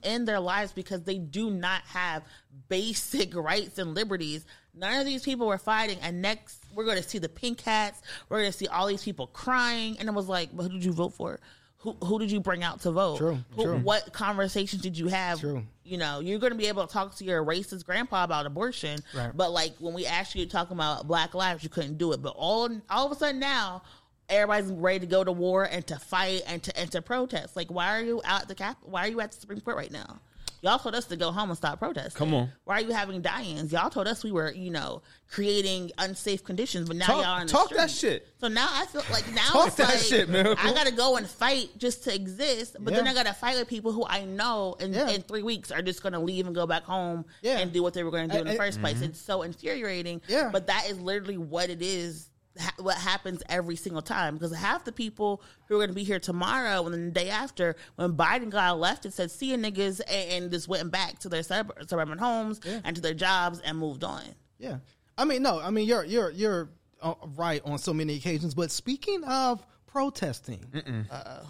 [0.03, 2.23] end their lives because they do not have
[2.69, 4.45] basic rights and liberties.
[4.75, 8.01] None of these people were fighting, and next we're going to see the pink hats.
[8.29, 10.83] We're going to see all these people crying, and it was like, but who did
[10.83, 11.39] you vote for?
[11.79, 13.17] Who, who did you bring out to vote?
[13.17, 13.77] True, Who- true.
[13.79, 15.41] What conversations did you have?
[15.41, 15.63] True.
[15.83, 18.99] You know, you're going to be able to talk to your racist grandpa about abortion,
[19.13, 19.31] Right.
[19.35, 22.21] but like when we asked you to talk about Black lives, you couldn't do it.
[22.21, 23.83] But all all of a sudden now,
[24.29, 27.55] everybody's ready to go to war and to fight and to and to protest.
[27.55, 28.77] Like, why are you out at the cap?
[28.81, 30.19] Why are you at the Supreme Court right now?
[30.61, 32.17] Y'all told us to go home and stop protesting.
[32.17, 32.49] Come on.
[32.63, 33.73] Why are you having die-ins?
[33.73, 37.47] Y'all told us we were, you know, creating unsafe conditions, but now Talk- y'all in
[37.47, 38.25] the talk that shit.
[38.39, 40.65] So now I feel like now Talk it's that like shit, Miracle.
[40.65, 43.91] I gotta go and fight just to exist, but then I gotta fight with people
[43.91, 45.09] who I know in, Yeah.
[45.09, 47.57] in three weeks are just gonna leave and go back home Yeah.
[47.57, 48.95] and do what they were gonna do in the I- I- first place.
[48.95, 49.03] Mm-hmm.
[49.05, 50.21] It's so infuriating.
[50.29, 50.49] Yeah.
[50.49, 52.29] But that is literally what it is.
[52.59, 56.03] Ha- What happens every single time because half the people who are going to be
[56.03, 60.01] here tomorrow and then the day after, when Biden got elected, said "see you niggas"
[60.07, 63.77] and, and just went back to their suburb, suburban homes and to their jobs and
[63.77, 64.21] moved on.
[64.59, 64.77] Yeah,
[65.17, 66.69] I mean, no, I mean you're you're you're
[67.01, 68.53] uh, right on so many occasions.
[68.53, 70.83] But speaking of protesting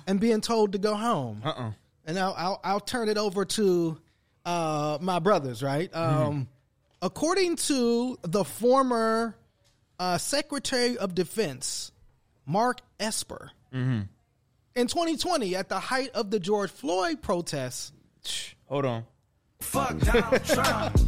[0.07, 1.71] and being told to go home, Uh-uh.
[2.05, 3.97] and I'll, I'll I'll turn it over to
[4.45, 5.61] uh, my brothers.
[5.63, 6.47] Right, um,
[7.01, 9.35] according to the former
[10.03, 11.91] uh, Secretary of Defense,
[12.45, 14.07] Mark Esper, in
[14.75, 17.91] 2020, at the height of the George Floyd protests,
[18.67, 19.05] Hold on.
[19.61, 20.99] Fuck Donald Trump.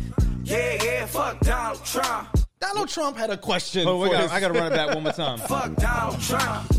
[0.44, 2.38] Yeah, yeah, fuck Donald Trump.
[2.60, 3.88] Donald Trump had a question.
[3.88, 5.40] Oh, for got, I got to run it back one more time.
[5.40, 6.72] Fuck Donald Trump.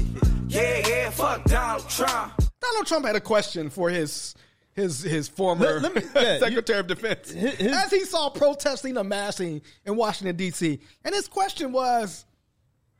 [0.48, 2.33] Yeah, yeah, fuck Donald Trump.
[2.61, 4.35] Donald Trump had a question for his
[4.76, 8.28] his his former Let- let me- yeah, Secretary of Defense His- his- as he saw
[8.30, 10.78] protesting amassing in Washington D.C.
[11.04, 12.24] And his question was,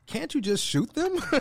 [0.07, 1.17] "Can't you just shoot them?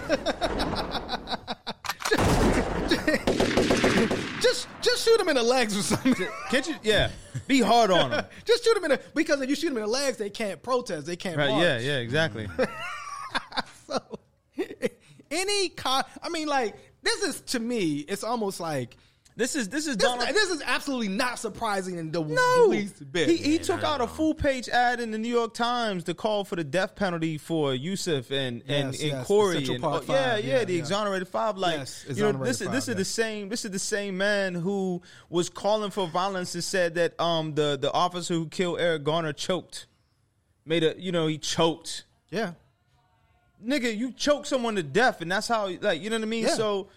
[4.41, 6.75] just just shoot them in the legs or something." Can't you?
[6.83, 7.11] Yeah.
[7.47, 8.25] Be hard on them.
[8.45, 10.61] Just shoot them in the because if you shoot them in the legs, they can't
[10.63, 11.07] protest.
[11.07, 11.37] They can't.
[11.37, 11.51] Right.
[11.51, 11.63] march.
[11.63, 11.79] Yeah.
[11.79, 11.99] Yeah.
[11.99, 12.49] Exactly.
[13.87, 14.01] So
[15.31, 18.97] any con, I mean, like this is to me, it's almost like
[19.39, 20.29] This is this is this, Donald.
[20.35, 23.29] this is absolutely not surprising in the No, least bit.
[23.29, 26.43] he, he took out a full page ad in the New York Times to call
[26.45, 29.53] for the death penalty for Yusef and and, Yes, and yes, Korey.
[29.57, 30.79] Central and, Park oh, yeah, Five, yeah, yeah, the yeah.
[30.79, 31.59] exonerated five.
[31.59, 33.49] Like Yes, you know, exonerated this is five, this is the same.
[33.51, 37.77] This is the same man who was calling for violence and said that um the
[37.79, 39.87] the officer who killed Eric Garner choked,
[40.65, 42.05] made a you know he choked.
[42.31, 42.53] yeah,
[43.63, 46.45] Nigga, you choke someone to death, and that's how like you know what I mean.
[46.45, 46.55] Yeah.
[46.55, 46.89] So.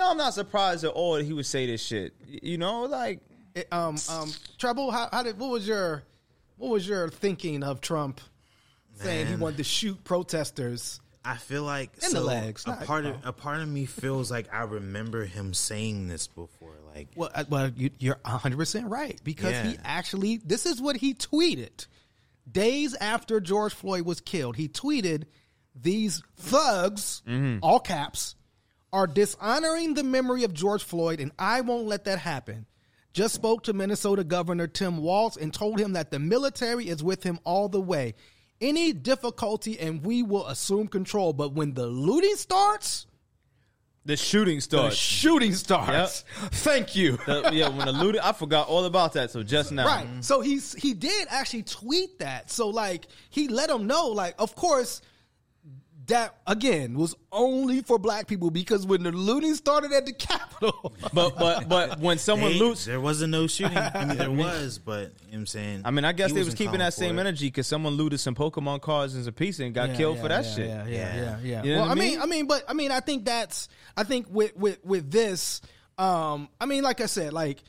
[0.00, 2.14] No, I'm not surprised at all that he would say this shit.
[2.26, 3.20] You know, like
[3.54, 4.90] It, um, um, Trouble.
[4.90, 6.04] How, how did what was your
[6.56, 8.22] what was your thinking of Trump
[8.94, 11.02] saying he wanted to shoot protesters?
[11.22, 13.28] I feel like In the so legs, A part of oh.
[13.28, 16.72] a part of me feels like I remember him saying this before.
[16.94, 20.96] Like, Well, uh, well, you, you're 100 percent right because he actually this is what
[20.96, 21.86] he tweeted
[22.50, 24.56] days after George Floyd was killed.
[24.56, 25.24] He tweeted,
[25.74, 27.20] "These thugs,
[27.60, 28.34] all caps,
[28.92, 32.66] are dishonoring the memory of George Floyd, and I won't let that happen."
[33.12, 37.24] Just spoke to Minnesota Governor Tim Walz and told him that the military is with
[37.24, 38.14] him all the way.
[38.60, 41.32] Any difficulty, and we will assume control.
[41.32, 43.06] But when the looting starts,
[44.04, 44.96] the shooting the starts.
[44.96, 46.24] shooting starts.
[46.50, 47.18] Thank you.
[47.26, 49.30] The- yeah, when the looting, I forgot all about that.
[49.30, 50.06] So just now, Right.
[50.24, 52.50] So he's he did actually tweet that.
[52.50, 55.02] So like he let them know, like, of course,
[56.10, 60.94] that again was only for black people because when the looting started at the Capitol,
[61.12, 63.76] But but but when someone They- loots, there wasn't no shooting.
[63.76, 65.82] I mean, there was, but you know what I'm saying.
[65.84, 67.20] I mean, I guess they was keeping that same it.
[67.20, 70.22] energy because someone looted some Pokemon cards and some pizza and got Yeah, killed yeah,
[70.22, 70.66] for that yeah, shit.
[70.68, 71.38] Yeah, yeah, yeah, Yeah.
[71.42, 71.62] yeah.
[71.64, 72.20] You know well, I I mean, mean?
[72.22, 75.60] I mean, but I mean, I think that's, I think with with with this,
[75.98, 77.62] um, I mean, like I said, like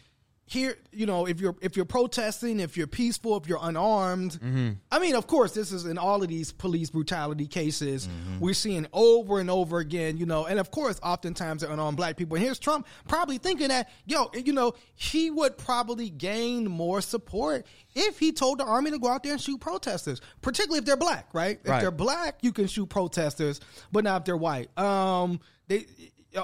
[0.45, 4.71] here, you know, if you're if you're protesting, if you're peaceful, if you're unarmed, Mm-hmm.
[4.91, 8.39] I mean, of course, this is in all of these police brutality cases Mm-hmm.
[8.39, 12.17] we're seeing over and over again, you know, and of course, oftentimes they're unarmed black
[12.17, 12.36] people.
[12.36, 17.65] And here's Trump probably thinking that, yo, you know, he would probably gain more support
[17.95, 20.97] if he told the army to go out there and shoot protesters, particularly if they're
[20.97, 21.60] black, right?
[21.63, 21.80] If Right.
[21.82, 24.77] they're black, you can shoot protesters, but not if they're white.
[24.77, 25.86] Um, they,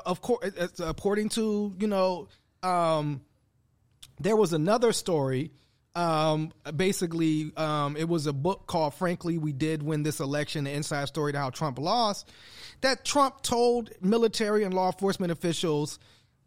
[0.05, 2.27] of course, according to you know,
[2.63, 3.21] um,
[4.19, 5.51] there was another story.
[5.95, 10.71] Um, basically, um, it was a book called "Frankly, We Did Win This Election: The
[10.71, 12.29] Inside Story to How Trump Lost."
[12.81, 15.97] That Trump told military and law enforcement officials,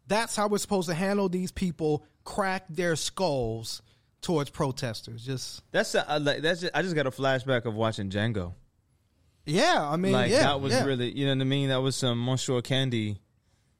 [0.07, 2.05] "That's how we're supposed to handle these people.
[2.23, 3.81] Crack their skulls
[4.21, 6.05] towards protesters." Just That's a,
[6.41, 8.53] that's just, I just got a flashback of watching Django.
[9.45, 10.85] yeah, I mean, Like yeah, that was yeah.
[10.85, 11.67] really you know what I mean.
[11.69, 13.19] That was some Monsieur Candie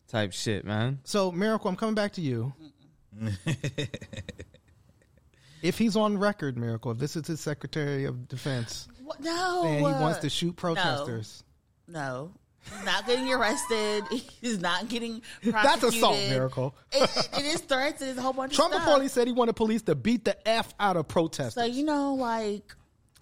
[0.09, 0.99] type shit, man.
[1.05, 2.51] So, Miracle, I'm coming back to you.
[5.61, 9.19] if he's on record, Miracle, if this is his Secretary of Defense, What?
[9.19, 11.43] No, and he uh, wants to shoot protesters.
[11.87, 12.31] No,
[12.63, 14.03] he's not getting arrested.
[14.41, 15.21] He's not getting.
[15.41, 15.63] prosecuted.
[15.63, 16.17] That's assault.
[16.29, 16.75] Miracle.
[16.91, 18.01] It, it- it is threats.
[18.01, 18.99] It is a whole bunch Trump of stuff.
[18.99, 22.13] reportedly said he wanted police to beat the F out of protesters, So you know,
[22.15, 22.73] like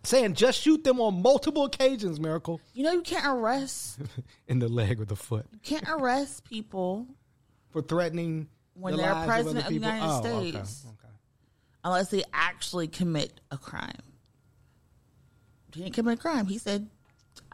[0.04, 2.62] saying just shoot them on multiple occasions, Miracle.
[2.74, 4.00] you know, you can't arrest.
[4.48, 5.46] In the leg or the foot.
[5.52, 7.08] You can't arrest people
[7.72, 8.48] For threatening
[8.80, 9.88] When the they're president other of the.
[9.88, 10.86] United Oh, States.
[10.88, 11.14] okay.
[11.84, 13.92] unless they actually commit a crime.
[15.74, 16.48] He didn't commit a crime.
[16.48, 16.90] He said,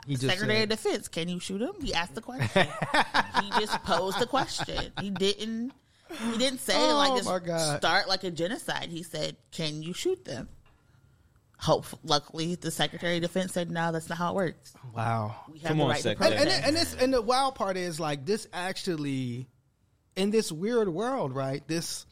[0.08, 1.74] He just Secretary said- of Defense, can you shoot him?
[1.82, 2.68] He asked the question.
[3.42, 4.92] he just posed the question.
[5.02, 5.74] He didn't.
[6.32, 7.78] He didn't say Oh, like my just God.
[7.78, 8.90] start like a genocide.
[8.90, 10.48] He said, "Can you shoot them?"
[11.58, 11.86] Hope.
[12.04, 14.74] Luckily, the Secretary of Defense said, "No, that's not how it works.
[14.94, 15.36] Wow.
[15.52, 16.38] We have Come the on, right to Secretary.
[16.38, 19.48] and, and, and this and the wild part is like this actually
[20.16, 22.06] in this weird world right this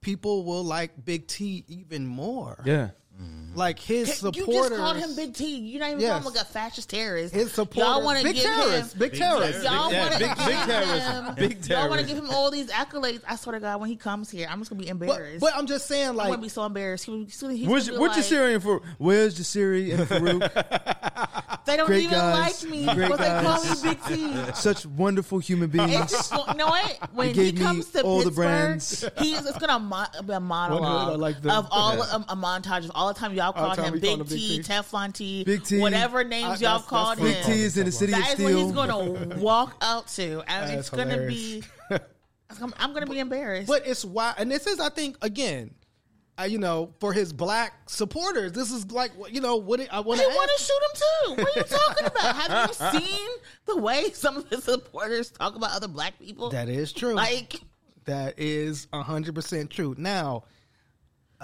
[0.00, 2.90] people will like big t even more Yeah.
[3.20, 3.58] Mm-hmm.
[3.58, 5.56] like his you supporters just called him Big T.
[5.58, 6.10] You're not even Yes.
[6.10, 7.34] calling him like a fascist terrorist.
[7.34, 10.18] his supporters Y'all want to big give terrorists him big terrorists Y'all Yeah, want to
[10.20, 11.36] big- give big him, terrorist.
[11.36, 13.20] Big Y'all want to give him all these accolades.
[13.28, 15.40] I swear to God, when he comes here, I'm just gonna be embarrassed.
[15.40, 17.04] but i'm just saying like, I'm like gonna be so embarrassed.
[17.06, 18.82] He, he's gonna- he's Where's, gonna be what's like, Jasiri and for?
[18.98, 21.64] Where's Jasiri and Farouk?
[21.66, 22.62] They don't Great even guys.
[22.64, 23.70] like me, Great but they call me.
[23.82, 24.52] Big T.
[24.54, 26.10] Such wonderful human It's beings.
[26.10, 27.10] just, you know what?
[27.12, 29.04] When he gave me comes to all the Pittsburgh, brands.
[29.18, 32.92] he's it's gonna be a monologue like the- of all a, um, a montage of
[32.94, 34.60] all the time y'all called time him Big T.
[34.60, 35.78] Teflon T, Big T.
[35.78, 37.24] whatever names that's- y'all called him.
[37.26, 40.42] Big T is in the city That of is what he's gonna walk out to,
[40.48, 41.64] and it's gonna hilarious.
[41.90, 41.96] be.
[42.60, 43.68] I'm, I'm gonna be embarrassed.
[43.68, 45.72] but it's why and this is i think again
[46.36, 50.00] uh, you know for his black supporters this is like you know what it- i
[50.00, 51.42] want They to want to shoot him too.
[51.44, 52.36] What are you talking about?
[52.36, 53.28] Have you seen
[53.66, 56.50] the way some of his supporters talk about other black people?
[56.50, 57.60] that is true like
[58.06, 60.42] that is 100% true now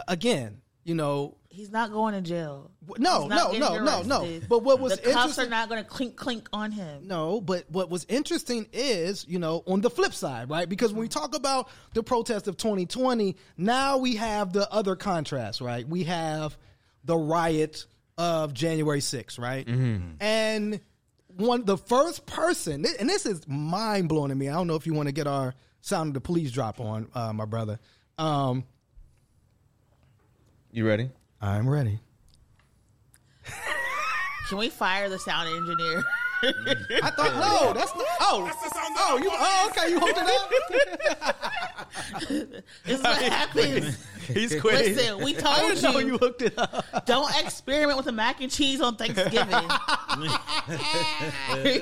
[0.08, 2.70] again you know he's not going to jail.
[2.98, 4.40] No, He's no, no, no, no.
[4.48, 7.08] But what was the cuffs are not going to clink clink on him.
[7.08, 10.68] No, but what was interesting is, you know, on the flip side, right?
[10.68, 15.60] Because when we talk about the protest of 2020, now we have the other contrast,
[15.60, 15.88] right?
[15.88, 16.56] We have
[17.04, 17.86] the riot
[18.18, 19.66] of January 6th, right?
[20.20, 20.80] And
[21.28, 24.48] one, the first person, and this is mind blowing to me.
[24.48, 27.08] I don't know if you want to get our sound of the police drop on,
[27.14, 27.78] uh, my brother.
[28.18, 28.64] Um,
[30.72, 31.10] You ready?
[31.40, 32.00] I'm ready.
[34.48, 36.04] Can we fire the sound engineer?
[36.42, 40.10] I thought, no, that's not, oh, that's the sound oh, you, oh, okay, you hold
[40.10, 40.50] it up.
[42.84, 44.06] this is what happens.
[44.28, 44.96] He's quick.
[44.96, 47.06] Listen, we I told didn't know you, you hooked it up.
[47.06, 49.68] don't experiment with the mac and cheese on Thanksgiving.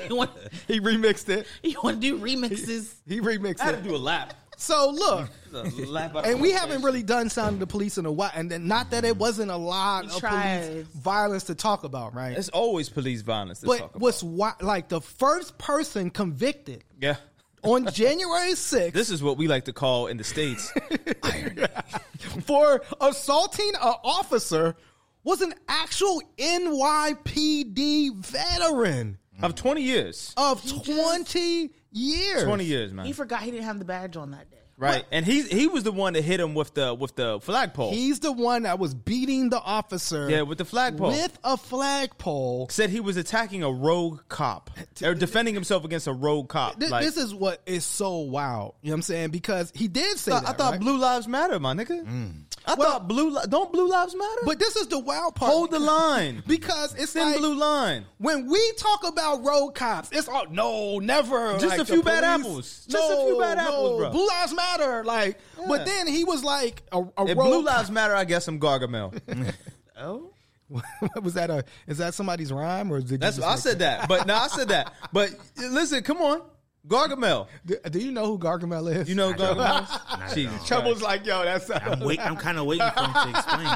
[0.09, 0.31] you, want,
[0.67, 1.47] He remixed it.
[1.61, 2.93] you want to do remixes?
[3.07, 3.61] He remixed it.
[3.61, 3.83] I had it.
[3.83, 4.33] to do a lap.
[4.57, 7.97] So look, A lap out of and we haven't really done sound of the police
[7.97, 11.55] in a while, and then not that it wasn't a lot of police violence to
[11.55, 12.37] talk about, right?
[12.37, 13.59] It's always police violence.
[13.59, 14.01] To talk But about.
[14.01, 17.15] what's why, like the first person convicted yeah.
[17.63, 20.71] on January 6th This is what we like to call in the states.
[22.45, 24.75] for assaulting an officer
[25.23, 30.33] was an actual NYPD veteran of twenty years.
[30.37, 32.43] of 20 years.
[32.43, 33.05] Twenty years, man.
[33.05, 34.57] He forgot he didn't have the badge on that day.
[34.77, 35.05] right?
[35.11, 37.91] And he he was the one that hit him with the with the flagpole.
[37.91, 40.29] He's the one that was beating the officer.
[40.29, 41.11] yeah, with the flagpole.
[41.11, 42.67] with a flagpole.
[42.69, 44.69] Said he was attacking a rogue cop
[45.03, 46.79] or defending himself against a rogue cop.
[46.79, 48.75] Th- Like, this is what is so wild.
[48.81, 49.29] You know what I'm saying?
[49.31, 50.45] Because he did say I that.
[50.45, 50.79] thought, I thought right?
[50.81, 52.05] Blue Lives Matter, my nigga.
[52.05, 52.41] Mm.
[52.67, 54.41] I Well- thought blue li- don't Blue Lives Matter.
[54.45, 55.51] But this is the wild part.
[55.51, 56.43] hold the line.
[56.47, 58.05] Because it's in like blue line.
[58.17, 61.53] when we talk about road cops, it's all no, never.
[61.59, 62.85] Just like, a few bad apples.
[62.89, 64.09] Just a few bad no, apples, bro.
[64.11, 65.03] Blue lives matter.
[65.03, 68.47] Like, but then he was like a, a If road Blue Lives Matter, I guess
[68.47, 69.19] I'm Gargamel.
[69.97, 70.31] Oh,
[71.21, 71.63] was that a?
[71.87, 74.47] Is that somebody's rhyme or did you That's just I said that, but no, I
[74.47, 74.93] said that.
[75.13, 76.41] But listen, come on,
[76.87, 77.47] Gargamel.
[77.65, 79.09] Do, do you know who Gargamel is?
[79.09, 79.57] You know don't.
[79.57, 79.57] Gargamel?
[79.89, 80.65] Not at Jesus all.
[80.65, 82.19] Trouble's like, yo, that's I'm wait.
[82.19, 83.67] I'm kind of waiting for him to explain.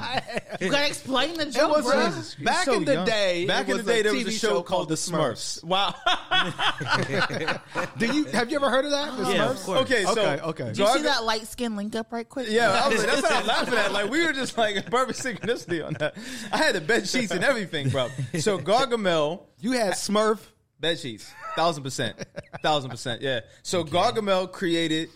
[0.61, 2.05] you gotta explain the It joke, was bro.
[2.05, 3.05] Jesus, you're back so in the young.
[3.05, 3.45] day.
[3.45, 5.63] Back it in the day, there was TV a show called The Smurfs.
[5.63, 5.95] Wow.
[7.97, 9.17] Do you have you ever heard of that?
[9.17, 9.51] The Yeah, Smurfs?
[9.51, 9.79] of course.
[9.81, 10.63] Okay, so Okay, okay.
[10.67, 12.47] Did you see Garga- that light skin link up right quick?
[12.49, 13.91] Yeah, I was like, that's what I'm laughing at.
[13.91, 16.15] Like we were just like perfect synchronicity on that.
[16.51, 18.09] I had the bed sheets and everything, bro.
[18.39, 20.39] So Gargamel You had Smurf.
[20.79, 22.17] Bed sheets, thousand percent,
[22.61, 23.41] thousand percent, yeah.
[23.63, 25.09] So Gargamel created,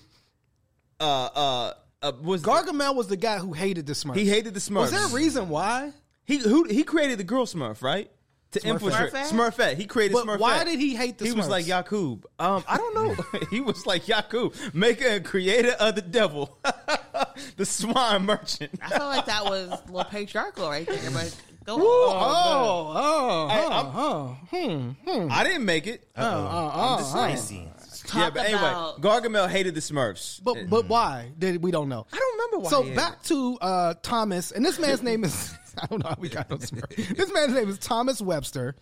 [0.99, 4.15] uh, uh, uh was Gargamel was the guy who hated the Smurfs.
[4.15, 4.82] he hated the Smurfs.
[4.82, 5.91] Was there a reason why?
[6.26, 8.10] He who he created the girl Smurf, right?
[8.52, 8.69] To Smurfette.
[8.69, 9.30] infiltrate Smurfette?
[9.32, 9.76] Smurfette.
[9.78, 10.39] He created But Smurfette.
[10.39, 12.28] why did he hate the He was like Yakub.
[12.38, 13.39] Um, I don't know.
[13.49, 16.60] he was like Yakub, maker and creator of the devil,
[17.58, 18.71] the swine merchant.
[18.80, 22.97] I felt like that was a little patriarchal right there, but go Oh, on.
[22.97, 25.28] oh, Hey, oh, I'm- oh, hmm.
[25.32, 26.08] I didn't make it.
[26.15, 27.19] I'm just uh.
[27.36, 27.56] spicy.
[27.56, 27.69] yeah,
[28.06, 30.41] Talk but anyway, about- Gargamel hated the Smurfs.
[30.43, 31.32] But but why?
[31.38, 32.06] Did we don't know.
[32.12, 32.69] I don't remember why.
[32.69, 36.15] So he back to uh, Thomas, and this man's name is I don't know how
[36.19, 37.15] we got on Smurf.
[37.17, 38.76] This man's name is Thomas Webster.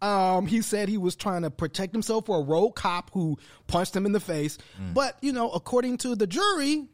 [0.00, 3.94] Um, he said he was trying to protect himself for a rogue cop who punched
[3.94, 4.58] him in the face.
[4.80, 4.94] Mm.
[4.94, 6.88] But you know, according to the jury,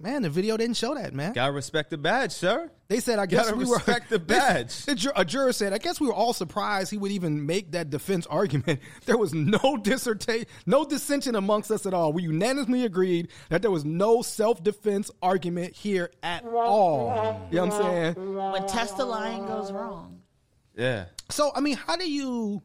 [0.00, 1.14] man, the video didn't show that.
[1.14, 2.68] Man, Gotta respect the badge, sir.
[2.92, 4.84] They said I guess Gotta we were respect the badge.
[4.84, 7.72] The ju- a juror said, I guess we were all surprised he would even make
[7.72, 8.80] that defense argument.
[9.06, 12.12] There was no dissertation, no dissension amongst us at all.
[12.12, 17.40] We unanimously agreed that there was no self defense argument here at all.
[17.50, 18.34] You know what I'm saying?
[18.34, 20.20] When test the line goes wrong.
[20.76, 21.06] Yeah.
[21.30, 22.62] So, I mean, how do you,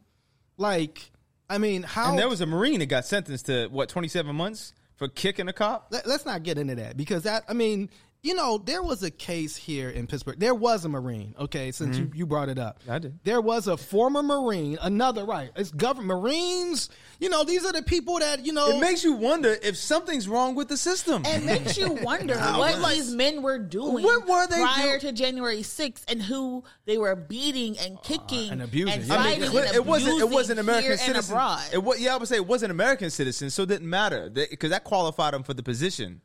[0.57, 1.09] like,
[1.49, 2.09] I mean, how.
[2.09, 5.53] And there was a Marine that got sentenced to what, 27 months for kicking a
[5.53, 5.87] cop?
[5.91, 7.89] let, us not get into that because that, I mean,
[8.23, 10.39] you know, there was a case here in Pittsburgh.
[10.39, 12.81] There was a Marine, okay, since you, you brought it up.
[12.81, 12.91] Mm-hmm.
[12.91, 13.19] I did.
[13.23, 15.51] There was a former Marine, another, right.
[15.55, 18.69] It's government, Marines, you know, these are the people that, you know.
[18.69, 21.23] It makes you wonder if something's wrong with the system.
[21.25, 25.13] It makes you wonder what these men were doing What were they prior do- to
[25.13, 29.13] January 6th and who they were beating and kicking and abusing, and yeah.
[29.13, 30.19] I fighting it, and it wasn't.
[30.19, 31.33] It wasn't American here and citizen.
[31.33, 31.63] abroad.
[31.71, 34.71] It was, yeah, I would say it wasn't American citizen, so it didn't matter because
[34.71, 36.21] that qualified them for the position,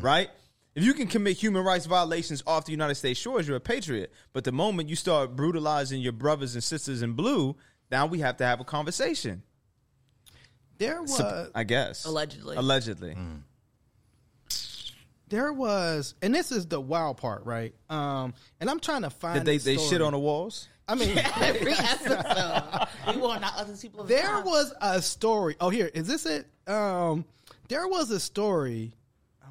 [0.00, 0.30] right?
[0.74, 4.12] If you can commit human rights violations off the United States shores, you're a patriot.
[4.32, 7.54] But the moment you start brutalizing your brothers and sisters in blue,
[7.90, 9.42] now we have to have a conversation.
[10.78, 11.16] there was.
[11.16, 12.56] Sup- I guess Allegedly.
[12.56, 13.16] Allegedly,
[15.28, 17.74] there was, and this is the wild part, right?
[17.88, 19.34] Um, and I'm trying to find.
[19.40, 19.88] did they the they story.
[19.90, 20.68] shit on the walls?
[20.86, 24.04] I mean, Every episode, we will not let these people.
[24.04, 24.44] there time.
[24.44, 25.56] was a story.
[25.60, 26.46] Oh, here is this it?
[26.66, 27.24] Um,
[27.68, 28.92] there was a story.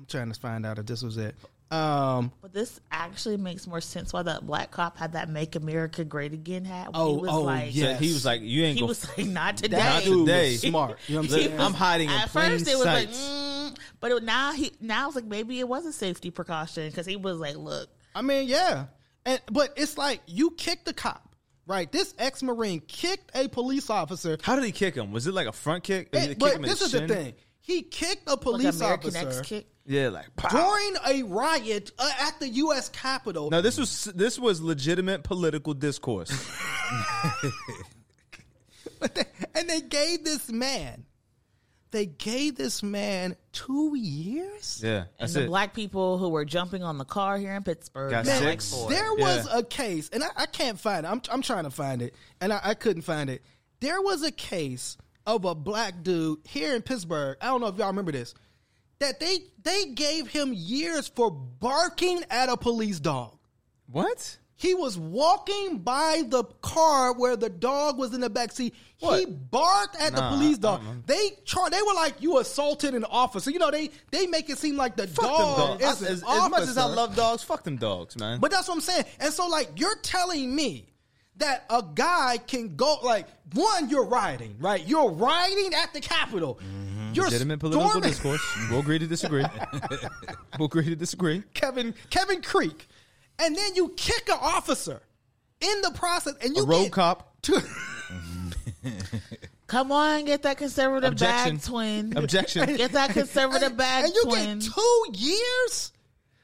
[0.03, 1.33] I'm trying to find out if this was it.
[1.71, 6.03] Um, But this actually makes more sense why that black cop had that "Make America
[6.03, 6.89] Great Again" hat.
[6.93, 7.97] Oh, he was oh, like, yeah.
[7.97, 10.55] He was like, "You ain't He gonna was like, "Not today." Not today.
[10.57, 10.99] smart.
[11.07, 11.51] You know what I'm saying?
[11.57, 14.73] was- I'm hiding in At plain first, it was like, mm, but it, now he
[14.81, 18.21] now it's like maybe it was a safety precaution because he was like, "Look, I
[18.21, 18.85] mean, yeah,
[19.25, 21.33] and but it's like you kicked the cop,
[21.65, 21.91] right?
[21.91, 24.37] This ex-marine kicked a police officer.
[24.43, 25.11] How did he kick him?
[25.11, 26.09] Was it like a front kick?
[26.13, 27.07] Or did kick but him this the is shin?
[27.07, 30.47] the thing: he kicked a like police American officer X kick." Yeah, like pow.
[30.49, 32.87] during a riot uh, at the U.S.
[32.89, 33.49] Capitol.
[33.49, 36.31] Now this was this was legitimate political discourse.
[39.55, 41.05] and they gave this man,
[41.91, 44.81] they gave this man two years.
[44.83, 45.47] Yeah, And that's the it.
[45.47, 48.73] black people who were jumping on the car here in Pittsburgh, Got got six.
[48.73, 48.89] like.
[48.89, 49.59] There was Yeah.
[49.59, 51.09] a case, and I, I can't find it.
[51.09, 53.43] I'm, I'm trying to find it, and I, I couldn't find it.
[53.81, 57.37] There was a case of a black dude here in Pittsburgh.
[57.41, 58.33] I don't know if y'all remember this.
[59.03, 63.37] That they they gave him years for barking at a police dog.
[63.91, 64.37] what?
[64.55, 68.73] He was walking by the car where the dog was in the back seat.
[68.97, 70.81] He barked at the police dog.
[71.05, 74.57] They char- They were like, "You assaulted an officer." You know, they they make it
[74.57, 77.63] seem like the Fuck dog is I- as, as much as I love dogs, fuck
[77.63, 78.39] them dogs, man.
[78.39, 79.03] But that's what I'm saying.
[79.19, 80.87] And so, like, you're telling me
[81.37, 84.85] that a guy can go, like, one, you're rioting, right?
[84.87, 86.59] You're rioting at the Capitol.
[87.13, 88.41] You're Legitimate political storming- discourse.
[88.69, 89.45] We'll agree to disagree.
[90.59, 91.43] we'll agree to disagree.
[91.53, 92.87] Kevin Kevin Creek,
[93.39, 95.01] and then you kick an officer
[95.61, 97.41] in the process, and you A road get cop.
[97.43, 97.61] to-
[99.67, 101.55] Come on, get that conservative Objection.
[101.55, 102.17] bag, twin.
[102.17, 102.75] Objection.
[102.75, 104.59] Get that conservative and, bag, and you twin.
[104.59, 105.91] get two years.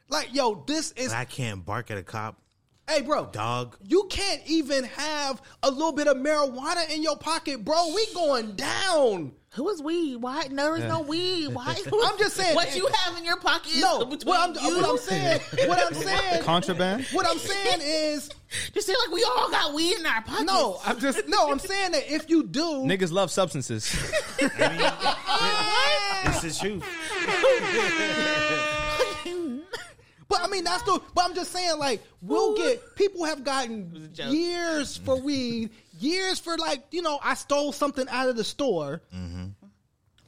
[0.10, 2.42] Like, yo, this is I can't bark at a cop,
[2.90, 3.28] hey, bro.
[3.28, 3.78] dog.
[3.84, 7.94] You can't even have a little bit of marijuana in your pocket, bro.
[7.94, 9.34] We going down.
[9.54, 10.18] Who is weed?
[10.18, 10.48] Why?
[10.52, 11.48] No, there's no weed.
[11.48, 11.76] Why?
[12.04, 14.78] I'm just saying- What you have in your pocket is No, what I'm, you.
[14.78, 17.06] what I'm saying, what I'm saying, Contraband.
[17.14, 18.30] what I'm saying is,
[18.76, 20.44] You seem like we all got weed in our pockets.
[20.46, 23.92] no, I'm just, no, I'm saying that if you do, Niggas love substances.
[24.38, 24.52] This
[26.44, 26.80] is true.
[30.50, 31.02] But I mean, that's the.
[31.14, 35.70] But I'm just saying, like, we'll get people have gotten years for weed,
[36.00, 39.02] years for like, you know, I stole something out of the store.
[39.16, 39.46] Mm-hmm.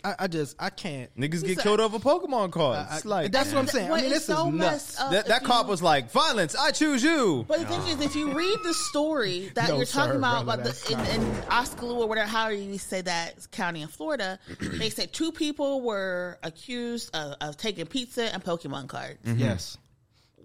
[0.03, 1.15] I, I just, I can't.
[1.15, 2.89] Niggas get killed over Pokemon cards.
[2.91, 3.86] I- It's like that's what I'm saying.
[3.86, 4.99] I What mean, is this is so nuts.
[4.99, 8.01] up that, that if cop was like, "Violence, I choose you." But the thing is,
[8.03, 10.97] if you read the story that No, you're talking sir, about, brother, about the, in,
[10.97, 15.32] that's in Oskaloo or whatever, how you say that county in Florida, they said two
[15.32, 19.19] people were accused of, of taking pizza and Pokemon cards.
[19.24, 19.78] Yes.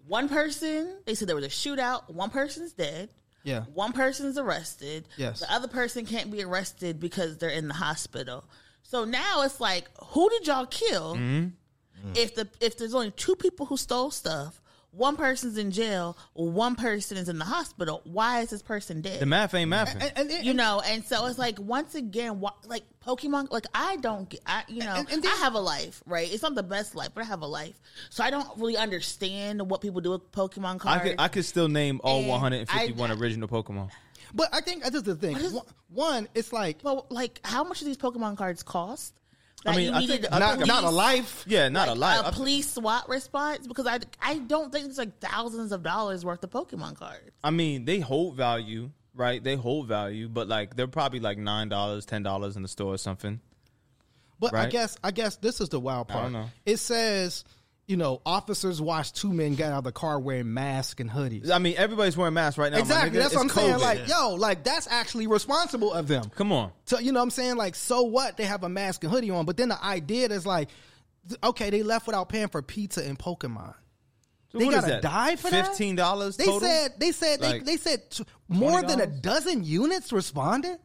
[0.07, 2.09] One person, they said there was a shootout.
[2.11, 3.09] One person's dead.
[3.43, 3.63] Yeah.
[3.75, 5.07] One person's arrested.
[5.17, 5.41] Yes.
[5.41, 8.45] The other person can't be arrested because they're in the hospital.
[8.83, 11.17] So now it's like, who did y'all kill?
[11.17, 12.13] Mm-hmm.
[12.15, 14.61] If the if there's only two people who stole stuff,
[14.97, 18.01] one person's in jail, one person is in the hospital.
[18.05, 19.21] Why is this person dead?
[19.21, 19.95] The math ain't mathing.
[20.01, 23.67] And, and, and, you know, and so it's like once again, wha- like Pokemon, like
[23.75, 26.33] I don't, get, I you know, And- and then- I have a life, right?
[26.33, 27.79] It's not the best life, but I have a life,
[28.11, 31.03] so I don't really understand what people do with Pokemon I cards.
[31.05, 33.91] could I could still name all And 151 I- original Pokemon.
[34.35, 35.37] but I think that's the thing.
[35.37, 39.13] is- One- One, it's like well, like how much do these Pokemon cards cost?
[39.69, 41.45] I mean, you I think- a not police- not a life.
[41.47, 42.23] Yeah, not like, a life.
[42.27, 46.43] a police SWAT response because I I don't think it's like thousands of dollars worth
[46.45, 47.31] of Pokemon cards.
[47.43, 49.43] I mean, they hold value, right?
[49.43, 52.95] They hold value, but like they're probably like nine dollars, ten dollars in the store
[52.95, 53.41] or something.
[54.39, 56.25] But I guess I guess this is the wild part.
[56.25, 56.51] don't know.
[56.67, 57.45] It says,
[57.87, 61.51] you know, officers watched two men get out of the car wearing masks and hoodies.
[61.51, 62.79] I mean, everybody's wearing masks right now.
[62.79, 63.19] exactly.
[63.19, 63.79] That's what I'm It's saying.
[63.79, 66.31] Like, yo, like that's actually responsible of them.
[66.35, 66.73] come on.
[66.87, 67.57] So you know what I'm saying?
[67.57, 68.37] Like, so what?
[68.37, 70.69] They have a mask and hoodie on, but then the idea is like,
[71.45, 73.75] okay, they left without paying for pizza and Pokemon.
[74.53, 75.69] So They gotta die for that?
[75.69, 79.65] Fifteen dollars They said they said Like, they, they said t- more than a dozen
[79.65, 80.79] units responded.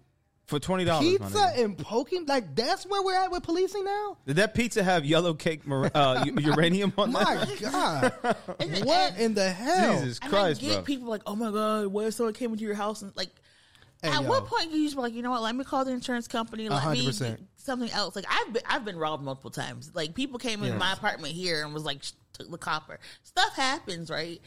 [0.51, 1.07] For twenty dollars.
[1.17, 4.17] Pizza and Pokemon, like that's where we're at with policing now.
[4.27, 8.13] Did that pizza have yellow cake mar- uh, u- uranium on My that?
[8.21, 8.35] God,
[8.85, 9.99] what in the hell?
[9.99, 10.83] Jesus Christ, And Christ, I get bro.
[10.83, 13.29] people like, oh my god, what if someone came into your house and like.
[14.03, 14.29] Hey, at yo.
[14.29, 15.43] what point do you just be like, you know what?
[15.43, 16.67] Let me call the insurance company.
[16.69, 17.19] Let me 100%.
[17.19, 18.15] get something else.
[18.15, 19.91] Like I've been, I've been robbed multiple times.
[19.93, 22.01] Like people came in my apartment here and was like,
[22.33, 22.99] took the copper.
[23.21, 24.41] Stuff happens, right?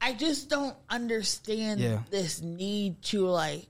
[0.00, 2.00] I just don't understand Yeah.
[2.10, 3.66] this need to like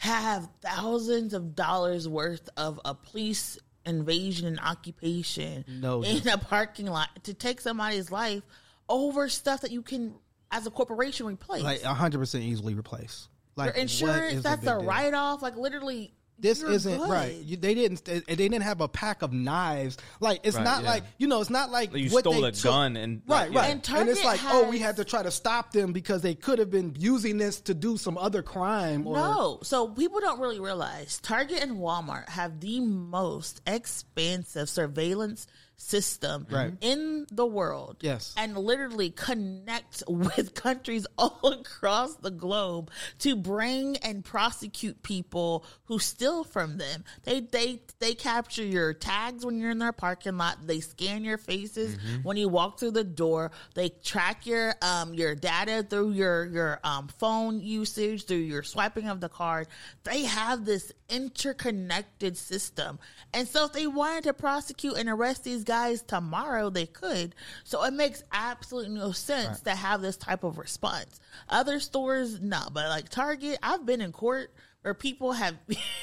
[0.00, 6.02] have thousands of dollars worth of a police invasion and occupation No.
[6.02, 8.42] in a parking lot to take somebody's life
[8.88, 10.14] over stuff that you can,
[10.50, 11.62] as a corporation, replace.
[11.62, 13.28] Like 100 percent easily replace.
[13.56, 15.42] Like Your insurance, that's big a write off.
[15.42, 17.10] Like literally, This you're isn't good.
[17.10, 17.34] right.
[17.36, 18.04] You, they didn't.
[18.04, 19.98] They didn't have a pack of knives.
[20.20, 20.90] Like it's Right, not yeah.
[20.90, 21.40] like you know.
[21.40, 23.58] It's not like Like you what stole they a took- gun and- right, like, yeah.
[23.60, 23.70] right.
[23.70, 26.34] And And, it's Target like, oh, we had to try to stop them because they
[26.34, 29.06] could have been using this to do some other crime.
[29.06, 35.46] Or, No, so people don't really realize Target and Walmart have the most expansive surveillance
[35.80, 36.74] system Right.
[36.82, 37.96] in the world.
[38.00, 38.34] Yes.
[38.36, 45.98] And literally connect with countries all across the globe to bring and prosecute people who
[45.98, 47.04] steal from them.
[47.24, 50.58] They they they capture your tags when you're in their parking lot.
[50.66, 53.50] They scan your faces when you walk through the door.
[53.74, 59.08] They track your um your data through your your um phone usage, through your swiping
[59.08, 59.66] of the card.
[60.04, 62.98] They have this interconnected system.
[63.32, 67.32] And so if they wanted to prosecute and arrest these guys tomorrow, they could.
[67.62, 71.20] So it makes absolutely no sense to have this type of response.
[71.48, 74.52] Other stores, no, but like Target, I've been in court
[74.82, 75.54] where people have,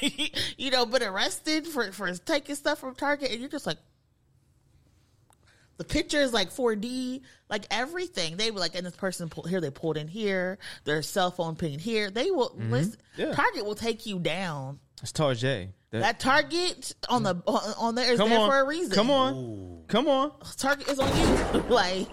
[0.56, 3.76] you know, been arrested for, for taking stuff from Target, and you're just like,
[5.76, 8.38] the picture is like 4D, like everything.
[8.38, 11.56] They were like, and this person pulled here, they pulled in here, their cell phone
[11.56, 12.10] pinged here.
[12.10, 12.72] They will mm-hmm.
[12.72, 12.96] listen.
[13.16, 13.32] Yeah.
[13.32, 14.80] Target will take you down.
[15.02, 15.70] It's Target.
[15.90, 18.92] That- That Target on the on, on there is come there on, for a reason.
[18.94, 20.32] Come on, come on.
[20.56, 21.60] Target is on you.
[21.68, 22.08] like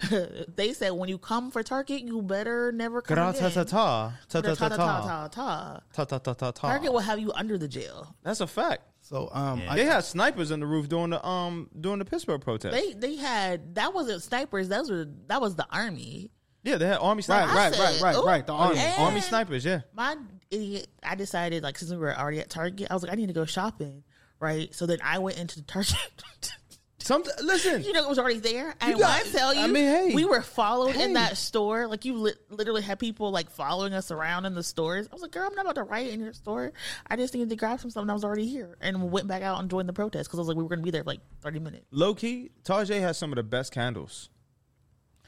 [0.56, 3.42] they said, when you come for Target, you better never come Ta again.
[3.42, 5.80] ta ta ta ta ta Ta ta ta ta ta ta.
[5.92, 6.68] ta ta ta ta ta.
[6.68, 8.14] Target will have you under the jail.
[8.22, 8.82] That's a fact.
[9.02, 12.40] So um, I, They had snipers on the roof during the um during the Pittsburgh
[12.40, 12.74] protest.
[12.74, 14.68] They they had that wasn't snipers.
[14.68, 16.30] Those were that was the army.
[16.62, 17.54] yeah, they had army snipers.
[17.54, 18.46] right, right, said, right, "Ooh, right.
[18.46, 18.80] The army.
[18.96, 19.82] Army snipers, yeah.
[19.94, 20.16] My
[20.50, 20.88] idiot.
[21.02, 23.32] I decided like since we were already at Target, I was like I need to
[23.32, 24.04] go shopping.
[24.40, 24.74] Right.
[24.74, 25.94] So then I went into the Target.
[26.98, 27.82] Some listen.
[27.82, 28.74] you know, it was already there.
[28.80, 30.14] And got- when I tell you, I mean, hey.
[30.14, 31.02] we were followed Hey.
[31.04, 31.86] in that store.
[31.86, 35.06] Like you li- literally had people like following us around in the stores.
[35.10, 36.72] I was like, girl, I'm not about to riot in your store.
[37.06, 39.42] I just needed to grab some stuff and I was already here and went back
[39.42, 41.02] out and joined the protest because I was like, we were going to be there
[41.04, 41.84] for like 30 minutes.
[41.90, 44.30] Low key, Tarjay has some of the best candles.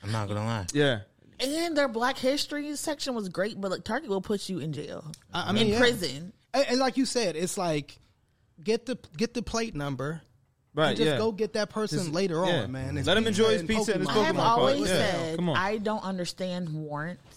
[0.02, 0.66] I'm not gonna lie.
[0.72, 1.00] Yeah.
[1.40, 5.04] And their Black History section was great, but like Target will put you in jail,
[5.32, 5.78] I, I mean, in yeah.
[5.78, 6.32] prison.
[6.54, 7.98] And, and like you said, it's like
[8.62, 10.22] get the get the plate number.
[10.74, 11.16] Right, and just yeah.
[11.16, 12.64] go get that person Just- later yeah.
[12.64, 12.98] on, man.
[12.98, 14.58] It's Let him enjoy his pizza and his I have Pokemon card.
[14.60, 14.86] always Yeah.
[15.10, 15.48] said Come.
[15.50, 17.35] I don't understand warrants.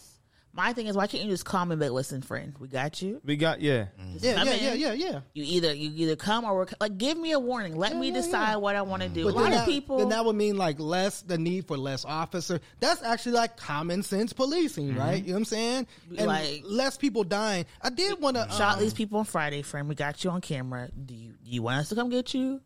[0.60, 2.68] My thing is, why can't you just call me and be like, listen, friend, we
[2.68, 3.22] got you.
[3.24, 3.86] We got yeah.
[4.12, 4.62] Just Yeah, yeah, in.
[4.62, 5.20] yeah, yeah, yeah.
[5.34, 7.78] You either you either come or we're, like give me a warning.
[7.78, 8.56] Let me yeah, decide yeah.
[8.58, 9.24] what I want to do.
[9.24, 10.00] But a lot then of that, people.
[10.00, 12.60] then that would mean like less the need for less officer.
[12.82, 15.00] That's actually like common sense policing, mm-hmm.
[15.00, 15.24] right?
[15.24, 15.88] You know what I'm saying?
[16.18, 17.66] And Like- less people dying.
[17.82, 19.88] I did want to shot um, these people on Friday, friend.
[19.88, 20.90] We got you on camera.
[21.06, 22.60] Do you do you want us to come get you,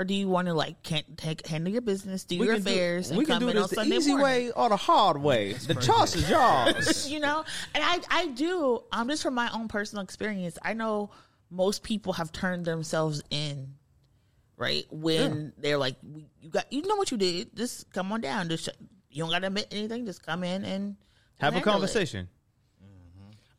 [0.00, 2.70] or do you want to like can't take handle your business, do your can do-
[2.70, 4.24] affairs, and we can come do in this on the Sunday easy morning?
[4.24, 5.52] way or the hard way.
[5.52, 7.10] The choice is yours.
[7.12, 7.44] you know
[7.74, 11.10] and i i do um just from my own personal experience i know
[11.50, 13.74] most people have turned themselves in
[14.56, 15.96] right when they're like
[16.40, 19.30] you got you know what you did just come on down just sh- you don't
[19.30, 20.96] gotta admit anything just come in and
[21.40, 21.72] Have a handle it.
[21.74, 22.28] conversation.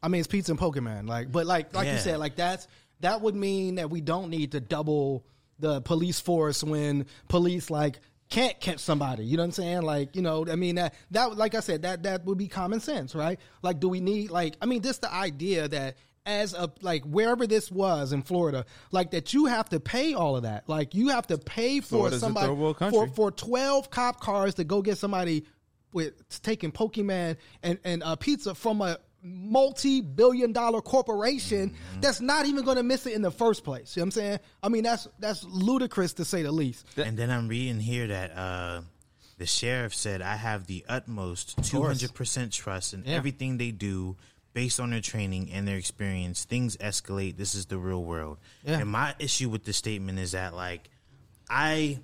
[0.04, 1.08] I mean, it's pizza and Pokemon.
[1.08, 2.68] Like, but like, like you said, like that's
[3.02, 5.26] that would mean that we don't need to double
[5.62, 8.00] the police force when police like
[8.30, 9.26] can't catch somebody.
[9.26, 9.82] You know what I'm saying?
[9.84, 12.80] Like, you know, I mean that that like I said, that that would be common
[12.80, 13.40] sense, right?
[13.62, 14.56] Like, do we need like?
[14.62, 19.12] I mean, just the idea that as a like wherever this was in Florida, like
[19.12, 20.68] that you have to pay all of that.
[20.68, 22.48] Like you have to pay for Florida's somebody
[22.92, 25.46] for for 12 cop cars to go get somebody
[25.94, 32.02] with taking Pokemon and and uh, pizza from a multi-billion dollar corporation Mm-hmm.
[32.02, 33.96] that's not even going to miss it in the first place.
[33.96, 34.40] You know what I'm saying?
[34.64, 36.86] I mean, that's that's ludicrous to say the least.
[36.98, 38.82] And then I'm reading here that uh,
[39.38, 44.16] the sheriff said, I have the utmost 200% trust in everything they do
[44.54, 46.44] based on their training and their experience.
[46.46, 47.38] Things escalate.
[47.38, 48.38] This is the real world.
[48.64, 48.80] Yeah.
[48.80, 50.90] And my issue with the statement is that, like,
[51.50, 52.00] I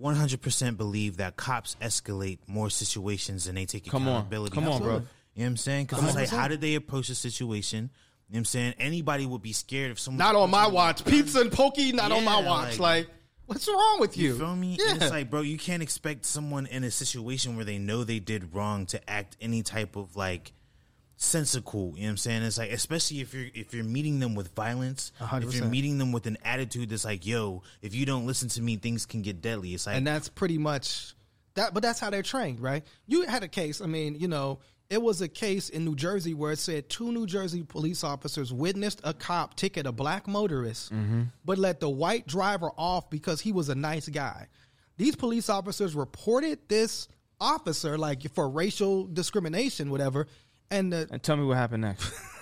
[0.00, 4.14] 100% believe that cops escalate more situations than they take Come on.
[4.16, 4.54] accountability.
[4.54, 4.84] Come on, for.
[4.84, 5.02] bro.
[5.38, 5.86] You know what I'm saying?
[5.86, 7.84] Because it's like, how did they approach the situation?
[7.84, 7.90] You know
[8.30, 8.74] what I'm saying?
[8.80, 10.18] Anybody would be scared if someone.
[10.18, 11.04] Not on my watch.
[11.04, 12.78] Pizza and Pokey, not on my Yeah, watch.
[12.80, 13.08] like- Like,
[13.46, 14.30] what's wrong with you?
[14.32, 14.76] You feel me?
[14.80, 14.90] Yeah.
[14.94, 18.18] And it's like, bro, you can't expect someone in a situation where they know they
[18.18, 20.52] did wrong to act any type of like
[21.16, 21.92] sensical.
[21.96, 22.42] You know what I'm saying?
[22.42, 26.12] It's like, especially if you're if you're meeting them with violence, if you're meeting them
[26.12, 29.40] with an attitude that's like, yo, if you don't listen to me, things can get
[29.40, 29.74] deadly.
[29.74, 31.14] It's like, and that's pretty much
[31.54, 31.74] that.
[31.74, 32.84] But that's how they're trained, right?
[33.06, 33.80] You had a case.
[33.80, 34.58] I mean, you know,
[34.90, 38.52] it was a case in New Jersey where it said two New Jersey police officers
[38.52, 41.24] witnessed a cop ticket a black motorist, mm-hmm.
[41.44, 44.48] but let the white driver off because he was a nice guy.
[44.96, 47.08] These police officers reported this
[47.40, 50.26] officer like for racial discrimination, whatever,
[50.70, 52.10] and the, And tell me what happened next.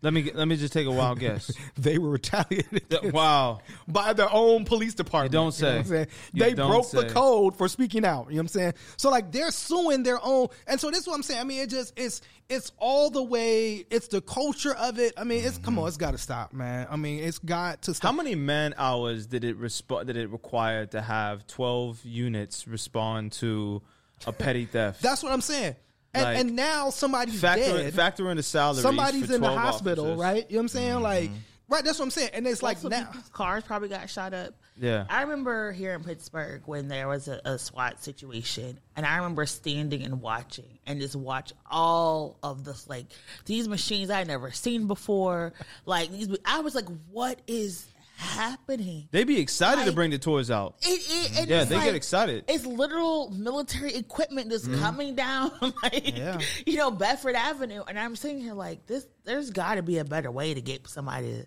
[0.00, 1.50] let me let me just take a wild guess.
[1.76, 3.58] they were retaliated Th- wow.
[3.88, 5.32] by their own police department.
[5.32, 6.06] You don't know say.
[6.32, 8.26] You They don't broke the code for speaking out.
[8.28, 8.74] You know what I'm saying?
[8.96, 11.40] So like they're suing their own and so this is what I'm saying.
[11.40, 15.14] I mean it just it's it's all the way it's the culture of it.
[15.16, 16.86] I mean it's come on, it's gotta stop, man.
[16.90, 18.10] I mean it's got to stop.
[18.10, 20.06] How many man hours did it respond?
[20.06, 23.82] Did it require to have twelve units respond to
[24.26, 25.02] a petty theft?
[25.02, 25.74] That's what I'm saying.
[26.18, 27.94] And, Like, and now somebody's factor dead.
[27.94, 28.82] factor in the salary.
[28.82, 30.48] Somebody's in the hospital, right?
[30.48, 31.00] You know what I'm saying?
[31.00, 31.74] Like mm-hmm.
[31.74, 32.30] right, that's what I'm saying.
[32.34, 34.54] And it's like Also, now cars probably got shot up.
[34.80, 35.06] Yeah.
[35.08, 39.44] I remember here in Pittsburgh when there was a, a SWAT situation, and I remember
[39.46, 43.06] standing and watching and just watch all of this, like
[43.44, 45.52] these machines I had never seen before.
[45.84, 47.86] Like these, I was like, "What is
[48.18, 50.76] happening?" They be excited to bring the toys out.
[50.82, 51.00] It,
[51.32, 52.44] it, and Yeah, it's they get excited.
[52.48, 55.52] It's literal military equipment that's coming down,
[55.82, 56.38] like Yeah.
[56.66, 59.06] you know, Bedford Avenue, and I'm sitting here like this.
[59.24, 61.46] There's got to be a better way to get somebody to,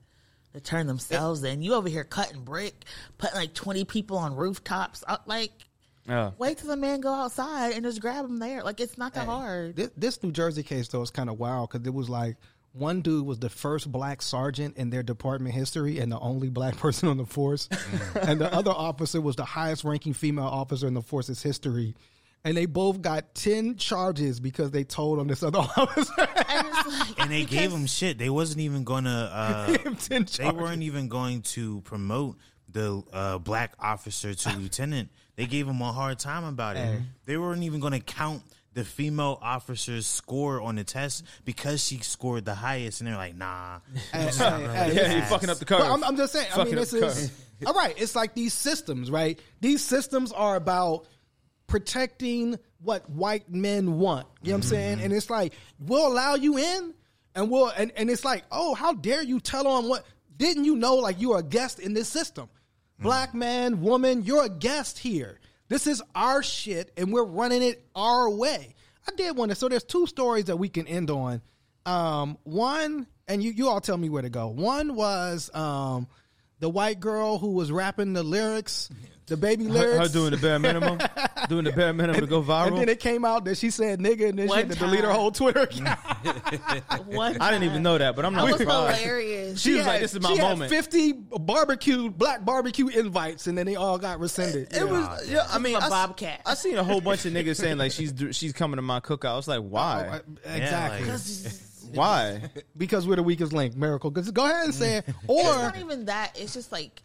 [0.53, 1.61] to turn themselves in.
[1.61, 2.85] You over here cutting brick,
[3.17, 5.03] putting like 20 people on rooftops.
[5.07, 5.51] Uh, Like,
[6.07, 6.31] Yeah.
[6.37, 8.63] wait till the man go outside and just grab them there.
[8.63, 9.75] Like, it's not that hard.
[9.75, 12.37] This, this New Jersey case though is kind of wild because it was like
[12.73, 16.77] one dude was the first black sergeant in their department history and the only black
[16.85, 17.67] person on the force,
[18.21, 21.95] and the other officer was the highest ranking female officer in the force's history.
[22.43, 26.13] and they both got ten charges because they told on this other officer.
[26.47, 26.67] And,
[26.99, 28.17] like, and they gave because- him shit.
[28.17, 29.29] They wasn't even gonna.
[29.41, 29.77] Uh,
[30.09, 30.39] they charges.
[30.53, 32.37] weren't even going to promote
[32.69, 35.09] the uh, black officer to lieutenant.
[35.35, 37.01] They gave him a hard time about it.
[37.25, 38.43] They weren't even going to count
[38.73, 43.35] the female officer's score on the test because she scored the highest, and they're like,
[43.35, 43.79] "Nah,
[44.13, 45.79] Hey, hey, hey, Yeah, you're fucking up the curve.
[45.79, 46.47] But I'm, I'm just saying.
[46.53, 47.31] I mean, this is
[47.65, 47.93] all right.
[47.97, 49.39] It's like these systems, right?
[49.59, 51.07] These systems are about
[51.67, 54.27] protecting what white men want.
[54.41, 54.95] You know what I'm saying?
[54.97, 55.05] Mm-hmm.
[55.05, 56.93] And it's like we'll allow you in,
[57.35, 60.05] and we'll and, and it's like, oh, how dare you tell on what?
[60.37, 62.47] Didn't you know like you are a guest in this system?
[62.99, 63.03] Mm.
[63.03, 65.39] Black man, woman, you're a guest here.
[65.71, 68.75] This is our shit, and we're running it our way.
[69.07, 69.55] I did want to.
[69.55, 71.41] So there's two stories that we can end on.
[71.85, 74.49] Um, one, and you you all tell me where to go.
[74.49, 76.09] One was um,
[76.59, 78.89] the white girl who was rapping the lyrics,
[79.27, 80.07] the baby her, lyrics.
[80.07, 80.99] her doing the bare minimum,
[81.49, 82.67] doing the bare minimum to go viral.
[82.67, 84.75] And then it came out that she said nigga, and then she One had to
[84.77, 85.99] delete her whole Twitter account.
[87.07, 88.41] one I didn't even know that, but I'm not.
[88.41, 89.01] That not was surprised.
[89.01, 89.61] hilarious.
[89.61, 93.47] She was had- like, "This is my she had moment." Fifty barbecue black barbecue invites,
[93.47, 94.73] and then they all got rescinded.
[94.75, 95.45] It was, yeah.
[95.49, 96.41] I mean, a I, s- bobcat.
[96.45, 99.31] I seen a whole bunch of niggas saying like she's she's coming to my cookout.
[99.33, 100.19] I was like, why?
[100.23, 101.53] Oh, exactly like-
[101.93, 102.41] Why?
[102.77, 103.75] because we're the weakest link.
[103.75, 104.11] Miracle.
[104.11, 105.05] 'Cause Go ahead and say it.
[105.07, 106.37] it's Or not even that.
[106.39, 107.01] It's just like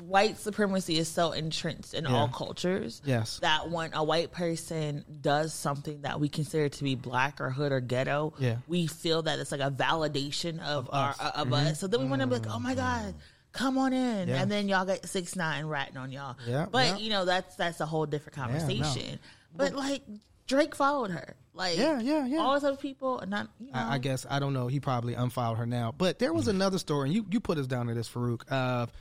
[0.00, 3.00] white supremacy is so entrenched in all cultures.
[3.04, 3.38] Yes.
[3.40, 7.72] That when a white person does something that we consider to be black or hood
[7.72, 8.56] or ghetto, Yeah.
[8.66, 11.80] we feel that it's like a validation of, our uh, of us.
[11.80, 12.52] So then we want to be like, mm-hmm.
[12.52, 13.08] oh my god.
[13.08, 13.18] Mm-hmm.
[13.52, 14.30] Come on in, Mm-hmm.
[14.30, 14.42] Yeah.
[14.42, 16.36] and then y'all get six nine ratting on y'all.
[16.46, 16.96] Yeah, but yeah.
[16.98, 18.44] you know that's that's a whole different no.
[18.44, 19.18] conversation.
[19.56, 20.02] But like
[20.46, 22.38] Drake followed her, like Yeah, yeah, yeah.
[22.38, 24.68] All those other people, not you know, I, I guess I don't know.
[24.68, 25.92] He probably unfollowed her now.
[25.96, 26.50] But there was mm.
[26.50, 28.92] another story, and you you put us down to this, Farouk, of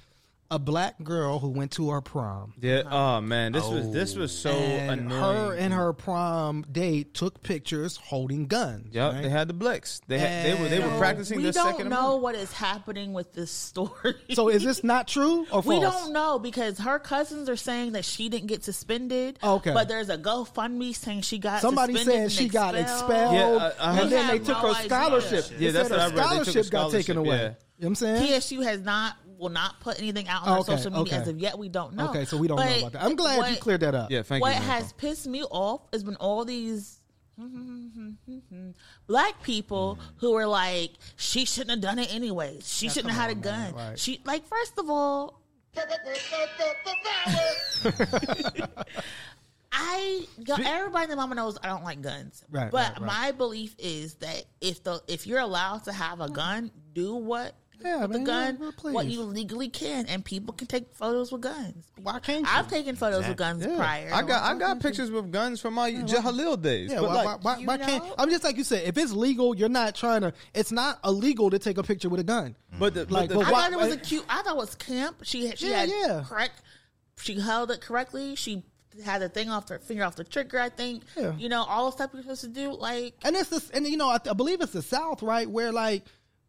[0.52, 2.54] a black girl who went to her prom.
[2.60, 2.82] Yeah.
[2.90, 5.22] Oh man, this was this was so and annoying.
[5.22, 8.88] her and her prom date took pictures holding guns.
[8.92, 9.22] Yep, right?
[9.24, 10.02] they had the blicks.
[10.08, 12.22] They had, they were they were So practicing we their don't second know amendment.
[12.24, 14.16] what is happening with this story.
[14.34, 15.66] So is this not true or false?
[15.68, 19.38] we don't know because her cousins are saying that she didn't get suspended.
[19.44, 19.74] Okay.
[19.74, 23.72] but there's a GoFundMe saying she got Somebody suspended said and she got expelled, Yeah,
[23.80, 24.04] I- I heard and uh-huh.
[24.06, 24.32] then that.
[24.34, 24.90] they We took have her idea.
[24.90, 25.46] scholarship.
[25.60, 26.30] Yeah, It that's said what I her read.
[26.40, 27.38] They took her scholarship got taken away.
[27.38, 27.44] yeah.
[27.44, 28.40] You know what I'm saying?
[28.42, 31.22] TSU has not will not put anything out on oh, Okay, her social media okay.
[31.22, 31.58] as of yet.
[31.58, 32.10] We don't know.
[32.10, 33.04] Okay, so we don't know about that.
[33.04, 34.12] I'm glad you cleared that up.
[34.12, 34.60] Yeah, thank what you.
[34.60, 34.98] What has Marco.
[34.98, 37.00] pissed me off has been all these
[39.08, 42.68] black people who are like, she shouldn't have done it anyways.
[42.68, 43.74] She shouldn't have had a gun.
[43.74, 43.98] right.
[43.98, 45.42] She like, first of all,
[49.72, 52.44] I go, everybody in the mama knows I don't like guns.
[52.52, 53.08] Right, but right, right.
[53.08, 57.54] my belief is that if the if you're allowed to have a gun, do what
[57.84, 61.32] Yeah, with the man, gun, yeah, what you legally can, and people can take photos
[61.32, 61.86] with guns.
[62.02, 62.46] Why can't you?
[62.50, 63.78] I've taken photos with guns Yeah.
[63.78, 64.10] prior.
[64.14, 66.92] I got I got pictures with guns from my Jahalil days.
[66.92, 68.04] Yeah, but why, like, why, why, why can't?
[68.18, 68.84] I'm just like you said.
[68.88, 70.34] If it's legal, you're not trying to.
[70.54, 72.56] It's not illegal to take a picture with a gun.
[72.72, 72.80] Mm-hmm.
[72.80, 74.26] but the, Like, but the, I why- thought it was a cute.
[74.30, 75.22] I thought it was camp.
[75.24, 76.24] She had, she Yeah, had yeah.
[76.28, 76.62] correct.
[77.22, 78.36] She held it correctly.
[78.36, 78.64] She
[79.06, 80.60] had the thing off her finger off the trigger.
[80.60, 81.04] I think.
[81.16, 81.34] Yeah.
[81.38, 82.72] You know all the stuff you're supposed to do.
[82.74, 85.72] Like And it's this, and you know, I, I believe it's the South, right, where
[85.72, 86.04] like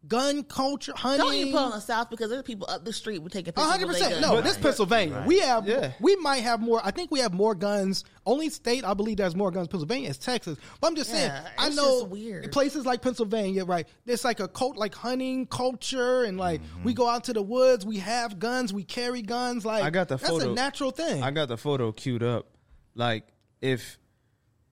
[0.07, 1.19] gun culture, hunting.
[1.25, 3.53] don't you put on the south because there's people up the street would take a
[3.53, 3.69] picture.
[3.69, 4.23] hundred with their percent.
[4.25, 4.35] gun.
[4.35, 5.23] No, this Pennsylvania.
[5.27, 5.91] We have, Yeah.
[5.99, 6.81] we might have more.
[6.83, 8.03] I think we have more guns.
[8.25, 9.67] Only state I believe there's more guns.
[9.67, 10.57] Pennsylvania is Texas.
[10.79, 11.27] But I'm just saying.
[11.29, 12.51] Yeah, I know just weird.
[12.51, 13.87] places like Pennsylvania, right?
[14.05, 16.83] There's like a cult, like hunting culture, and like Mm-hmm.
[16.83, 17.85] we go out to the woods.
[17.85, 18.73] We have guns.
[18.73, 19.65] We carry guns.
[19.65, 20.51] Like I got the that's photo.
[20.51, 21.21] a natural thing.
[21.23, 22.47] I got the photo queued up.
[22.95, 23.27] Like
[23.61, 23.97] if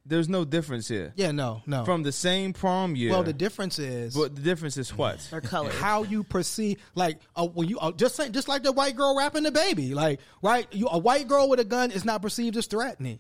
[0.09, 1.85] there's no difference here yeah, no, no.
[1.85, 3.11] from the same prom year.
[3.11, 5.19] well, the difference is but the difference is what?
[5.31, 5.73] Their colors.
[5.75, 9.15] how you perceive like uh, when you uh, just say, just like the white girl
[9.17, 12.57] rapping the baby like right you a white girl with a gun is not perceived
[12.57, 13.19] as threatening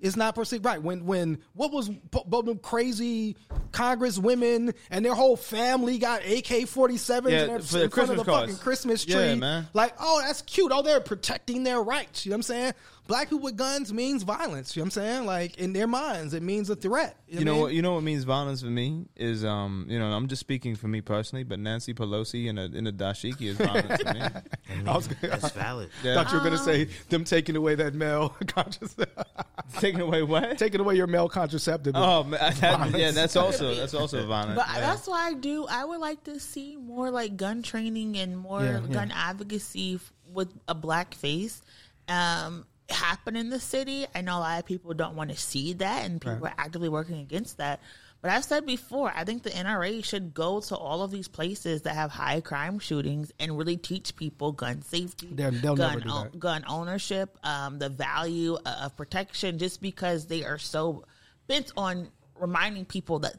[0.00, 3.36] it's not perceived right when when what was p- p- them crazy
[3.72, 8.16] congress women and their whole family got ak-47s Yeah, and they're for in front of
[8.18, 8.52] the cards.
[8.52, 9.68] fucking christmas tree Yeah, man.
[9.74, 12.72] like oh that's cute oh they're protecting their rights you know what i'm saying
[13.08, 16.34] black people with guns means violence you know what i'm saying like in their minds
[16.34, 17.66] it means a threat You know what I what?
[17.68, 17.76] mean?
[17.76, 19.86] You know what means violence for me is um.
[19.88, 22.92] You know, I'm just speaking for me personally, but Nancy Pelosi in a in a
[22.92, 24.20] dashiki is violence for me.
[24.86, 25.90] I was That's valid.
[26.02, 26.14] Yeah.
[26.14, 29.24] thought you were going to say them taking away that male contraceptive.
[29.78, 30.56] Taking away what?
[30.58, 31.92] taking away your male contraceptive.
[31.96, 34.56] Oh, man, that, yeah, that's also that's also violent.
[34.56, 34.80] But yeah.
[34.80, 35.66] that's why I do.
[35.68, 38.94] I would like to see more like gun training and more Yeah, yeah.
[38.94, 41.60] gun advocacy f- with a black face
[42.08, 44.06] um, happen in the city.
[44.14, 46.52] I know a lot of people don't want to see that, and people Right.
[46.52, 47.80] are actively working against that.
[48.20, 51.82] But I've said before, I think the NRA should go to all of these places
[51.82, 56.30] that have high crime shootings and really teach people gun safety, They'll- they'll never gun,
[56.32, 56.38] that.
[56.40, 61.04] gun ownership, um, the value of protection, just because they are so
[61.46, 63.36] bent on reminding people that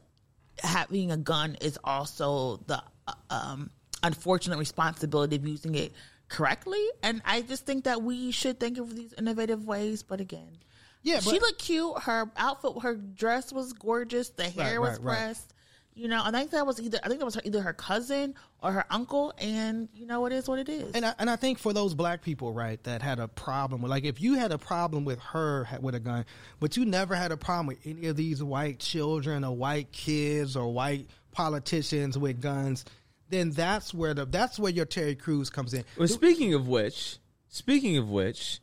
[0.60, 3.70] having a gun is also the uh, um,
[4.04, 5.91] unfortunate responsibility of using it
[6.30, 6.84] correctly.
[7.04, 10.04] And I just think that we should think of these innovative ways.
[10.04, 10.58] But again,
[11.04, 12.00] Yeah, she but- looked cute.
[12.04, 14.30] Her outfit, her dress was gorgeous.
[14.30, 15.18] The hair Right, was right, right.
[15.18, 15.54] pressed.
[15.96, 18.36] You know, I think that was either I think that was her, either her cousin
[18.64, 20.94] or her uncle, and you know, it is what it is.
[20.96, 23.90] And I, and I think for those black people, right, that had a problem with,
[23.90, 26.26] like, if you had a problem with her with a gun,
[26.62, 30.56] but you never had a problem with any of these white children or white kids
[30.56, 32.86] or white politicians with guns,
[33.30, 35.84] then that's where the that's where your Terry Crews comes in.
[35.98, 37.18] Well, speaking of which,
[37.48, 38.60] speaking of which,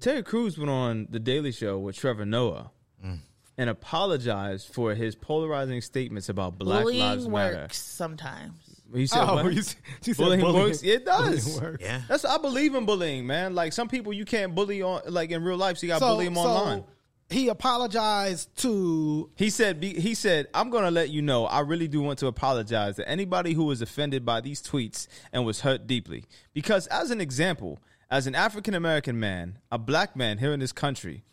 [0.00, 2.70] Terry Crews went on the Daily Show with Trevor Noah
[3.04, 3.18] mm.
[3.58, 7.56] and apologized for his polarizing statements about Black Bullying Lives Matter.
[7.56, 8.54] works sometimes.
[8.94, 9.52] He said, Oh, what?
[9.52, 9.76] you said
[10.16, 10.82] bullying, bullying- works.
[10.84, 11.44] It does.
[11.44, 11.82] bullying works.
[11.84, 12.02] Yeah.
[12.08, 13.54] That's I believe in bullying, man.
[13.54, 16.00] Like some people you can't bully on like in real life, so you got to
[16.04, 16.80] So, bully them online.
[16.82, 16.86] so
[17.28, 21.46] he apologized to He said, be- "He said, I'm going to let you know.
[21.46, 25.44] I really do want to apologize to anybody who was offended by these tweets and
[25.44, 26.24] was hurt deeply.
[26.54, 30.72] Because, as an example, as an African American man, a black man here in this
[30.72, 31.24] country,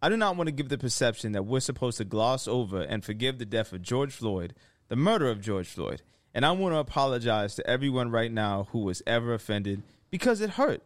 [0.00, 3.04] I do not want to give the perception that we're supposed to gloss over and
[3.04, 4.54] forgive the death of George Floyd,
[4.88, 6.02] the murder of George Floyd,
[6.34, 10.50] and I want to apologize to everyone right now who was ever offended because it
[10.50, 10.82] hurt.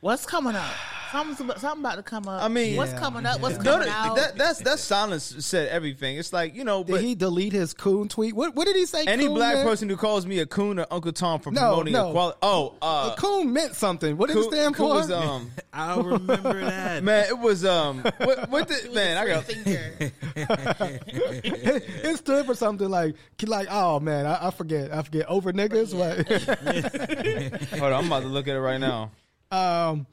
[0.00, 0.70] What's coming up?
[1.12, 2.42] Something's something about to come up.
[2.42, 3.40] I mean- what's Yeah, coming up?
[3.40, 3.62] What's yeah.
[3.62, 4.16] No, coming that, out?
[4.16, 6.16] that, that's that silence said everything.
[6.18, 8.34] It's like you know, did but he delete his coon tweet?
[8.34, 9.04] What what did he say?
[9.06, 9.68] Any coon black meant?
[9.68, 12.08] person who calls me a coon or Uncle Tom for No, promoting no.
[12.10, 12.38] equality.
[12.42, 14.16] Oh, uh, a coon meant something.
[14.16, 14.94] What did coon- it stand coon for?
[14.94, 17.02] was, um, I'll remember that.
[17.02, 19.16] man, it was um, what, what the man?
[19.16, 19.94] I got Finger.
[20.36, 23.14] it stood for something like
[23.46, 25.94] like oh man, I, I forget, I forget over niggas.
[25.94, 26.26] What?
[27.80, 27.92] hold on.
[27.92, 29.10] I'm about to look at it right now.
[29.50, 30.06] um,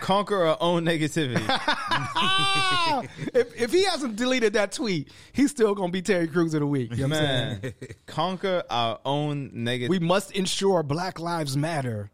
[0.00, 1.42] Conquer our own negativity.
[3.34, 6.66] if if he hasn't deleted that tweet, he's still gonna be Terry Crews of the
[6.66, 6.90] week.
[6.92, 7.60] You know what I'm saying?
[7.62, 7.72] man,
[8.06, 9.90] conquer our own negative.
[9.90, 12.10] We must ensure Black Lives Matter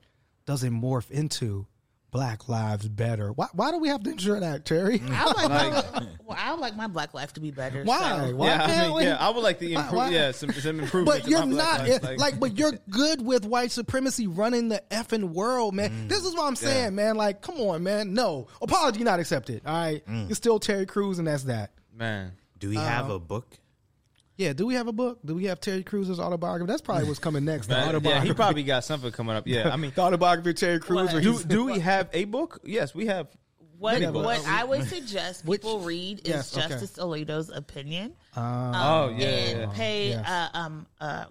[0.46, 1.66] doesn't morph into
[2.10, 3.30] Black Lives Better.
[3.32, 5.00] Why, why do we have to ensure that, Terry?
[5.10, 7.84] I would like, my, well, I would like my black life to be better.
[7.84, 8.28] Why?
[8.30, 9.02] so- Why yeah, I mean, we?
[9.04, 9.92] yeah, I would like to improve.
[9.92, 11.22] why- Yeah, some some improvement.
[11.22, 15.30] But you're not life, eh, like, but you're good with white supremacy running the effing
[15.32, 16.08] world, man.
[16.08, 17.16] This is what I'm saying, man.
[17.16, 18.12] Like, come on, man.
[18.14, 19.62] No apology, not accepted.
[19.64, 21.70] All right, you're still Terry Crews, and that's that.
[21.94, 22.32] man.
[22.58, 23.56] Do we have a book?
[24.40, 24.54] Yeah.
[24.54, 25.18] Do we have a book?
[25.24, 26.66] Do we have Terry Crews' autobiography?
[26.66, 27.66] That's probably what's coming next.
[27.66, 29.46] The Man, yeah, he probably got something coming up.
[29.46, 31.12] Yeah, I mean, the autobiography of Terry Crews.
[31.12, 31.12] What?
[31.12, 32.60] where do do we have a book?
[32.64, 33.28] Yes, we have.
[33.78, 36.68] What Yeah, but- what I would suggest Which- people read is Yes, okay.
[36.68, 39.66] Justice Alito's opinion oh yeah, and yeah.
[39.72, 40.28] pay yes.
[40.28, 41.24] uh, um uh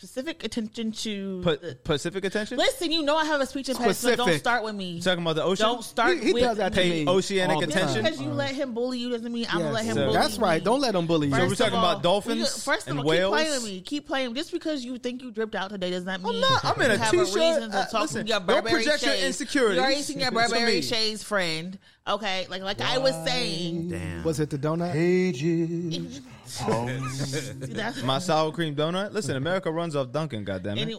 [0.00, 2.56] specific attention to Pa- the, Pacific attention.
[2.56, 4.16] Listen, you know I have a speech impediment.
[4.16, 4.92] Don't start with me.
[4.92, 5.66] You talking about the ocean?
[5.66, 7.04] Don't start He- he with does that to me.
[7.04, 7.08] me.
[7.10, 8.02] Oceanic all attention?
[8.02, 10.38] Because you let him bully you doesn't mean I'm gonna let him So- bully That's
[10.38, 10.60] right.
[10.62, 10.64] me.
[10.64, 11.34] Don't let him bully you.
[11.34, 13.36] So we're talking all, about dolphins you- First of and all, whales?
[13.36, 13.80] keep playing with me.
[13.82, 14.34] Keep playing.
[14.34, 16.64] Just because you think you dripped out today does not mean I'm not.
[16.64, 17.28] I'm in you a have t-shirt.
[17.28, 19.26] a reason to Uh, talk listen, to your don't Burberry project your Shades.
[19.26, 20.42] insecurities You're already seen your to me.
[20.48, 21.78] Burberry Shades friend.
[22.08, 23.90] Okay, like like I was saying.
[23.90, 24.24] Damn.
[24.24, 24.92] Was it the donut?
[24.94, 26.10] See,
[26.58, 29.12] that's- My sour cream donut.
[29.12, 30.44] Listen, America runs off Dunkin'.
[30.44, 30.80] Goddamn it.
[30.82, 30.96] Any,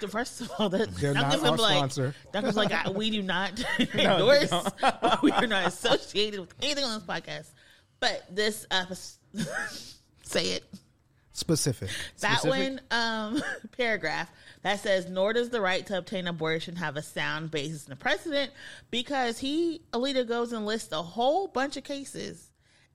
[0.00, 2.14] the first of all, that They're not Dunkin's our gonna be like, sponsor.
[2.32, 3.52] Dunkin's like, I, we do not
[3.94, 4.52] endorse,
[5.22, 7.46] we are not associated with anything on this podcast.
[8.00, 8.84] But this, uh,
[10.22, 10.64] say it.
[11.32, 11.90] Specific.
[12.20, 12.80] That Specific?
[12.90, 13.00] one
[13.36, 13.42] um,
[13.76, 14.30] paragraph
[14.62, 17.96] that says, nor does the right to obtain abortion have a sound basis in the
[17.96, 18.52] precedent
[18.92, 22.50] because he, Alito, goes and lists a whole bunch of cases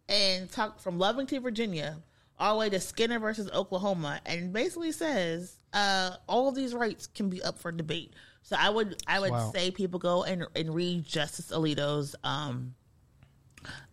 [0.10, 1.98] and talk from Lovington, Virginia,
[2.38, 7.08] all the way to Skinner versus Oklahoma, and basically says uh, all of these rights
[7.08, 8.14] can be up for debate.
[8.42, 9.52] So I would I would Wow.
[9.54, 12.74] say people go and, and read Justice Alito's um,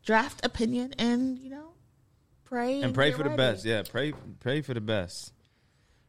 [0.04, 1.70] draft opinion and you know
[2.44, 3.64] pray and pray get for the best.
[3.64, 5.32] Yeah, pray pray for the best.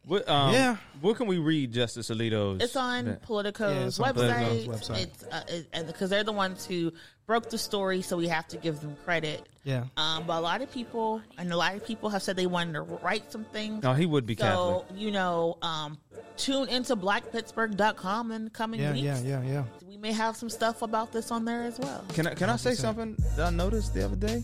[0.07, 0.77] What, um, Yeah.
[1.01, 2.63] What can we read, Justice Alito's?
[2.63, 4.15] It's on Politico's Yeah, it's on website.
[4.15, 4.97] Politico's website.
[5.03, 6.91] It's uh, it, because they're the ones who
[7.25, 9.47] broke the story, so we have to give them credit.
[9.65, 9.83] Yeah.
[9.97, 12.73] Um, but a lot of people and a lot of people have said they wanted
[12.73, 13.83] to write some things.
[13.83, 14.99] No, he would be so Catholic.
[15.01, 15.97] you know, um,
[16.37, 19.03] tune into BlackPittsburgh.com in the coming Yeah, weeks.
[19.03, 19.63] yeah, yeah, yeah.
[19.87, 22.05] We may have some stuff about this on there as well.
[22.13, 24.41] Can I can I say something that I noticed the other day?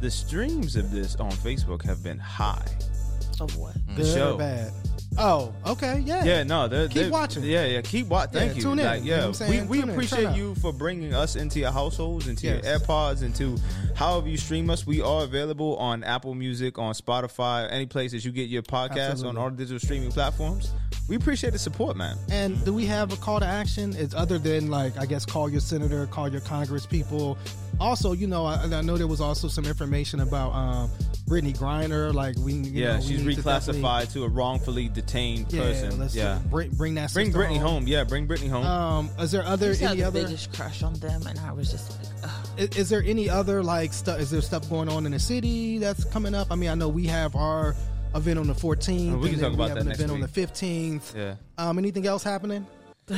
[0.00, 2.66] The streams of this on Facebook have been high.
[3.42, 3.74] Of what?
[3.74, 3.96] The mm.
[3.96, 4.34] Good show.
[4.34, 4.72] or bad?
[5.18, 6.24] Oh, okay, yeah.
[6.24, 7.42] Yeah, no, they're, Keep they're- watching.
[7.44, 8.32] Yeah, yeah, keep watching.
[8.32, 8.62] Thank Yeah, you.
[8.62, 9.50] tune in, Like, you know yeah, what I'm saying?
[9.50, 12.64] we, we Tune in, appreciate turn you for bringing us into your households, into Yes.
[12.64, 13.58] your AirPods, into
[13.94, 14.86] however you stream us.
[14.86, 19.10] We are available on Apple Music, on Spotify, any place that you get your podcasts
[19.10, 19.28] Absolutely.
[19.28, 20.72] on all the digital streaming platforms.
[21.08, 22.16] We appreciate the support, man.
[22.30, 23.94] And do we have a call to action?
[23.98, 27.36] It's other than like I guess call your senator, call your Congress people.
[27.80, 30.90] Also, you know, I, I know there was also some information about um,
[31.28, 32.14] Brittney Griner.
[32.14, 35.62] Like we, you yeah, know, we she's need to reclassified to, a wrongfully detained Yeah,
[35.62, 35.98] person.
[35.98, 37.12] let's yeah, bring bring that.
[37.12, 37.86] bring sister Brittney home.
[37.88, 38.64] Yeah, bring Brittany home.
[38.64, 40.22] Um, is there other used to any the other?
[40.24, 42.46] biggest crush on them, and I was just like, Ugh.
[42.58, 44.20] Is, is there any other like stuff?
[44.20, 46.48] Is there stuff going on in the city that's coming up?
[46.52, 47.74] I mean, I know we have our
[48.14, 49.12] event on the 14th.
[49.14, 51.16] Oh, we can and talk then about have that an next event on the 15th.
[51.16, 51.34] yeah.
[51.58, 52.66] Um, anything else happening?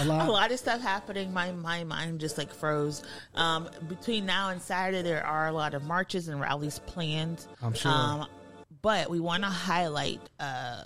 [0.00, 0.28] a lot.
[0.28, 1.32] a lot of stuff happening.
[1.32, 3.02] My my mind just like froze.
[3.34, 7.46] Um, between now and Saturday, there are a lot of marches and rallies planned.
[7.62, 7.90] I'm sure.
[7.90, 8.26] Um,
[8.82, 10.84] but we want to highlight uh,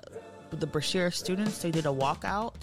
[0.50, 1.58] the Brashear students.
[1.62, 2.54] They did a walkout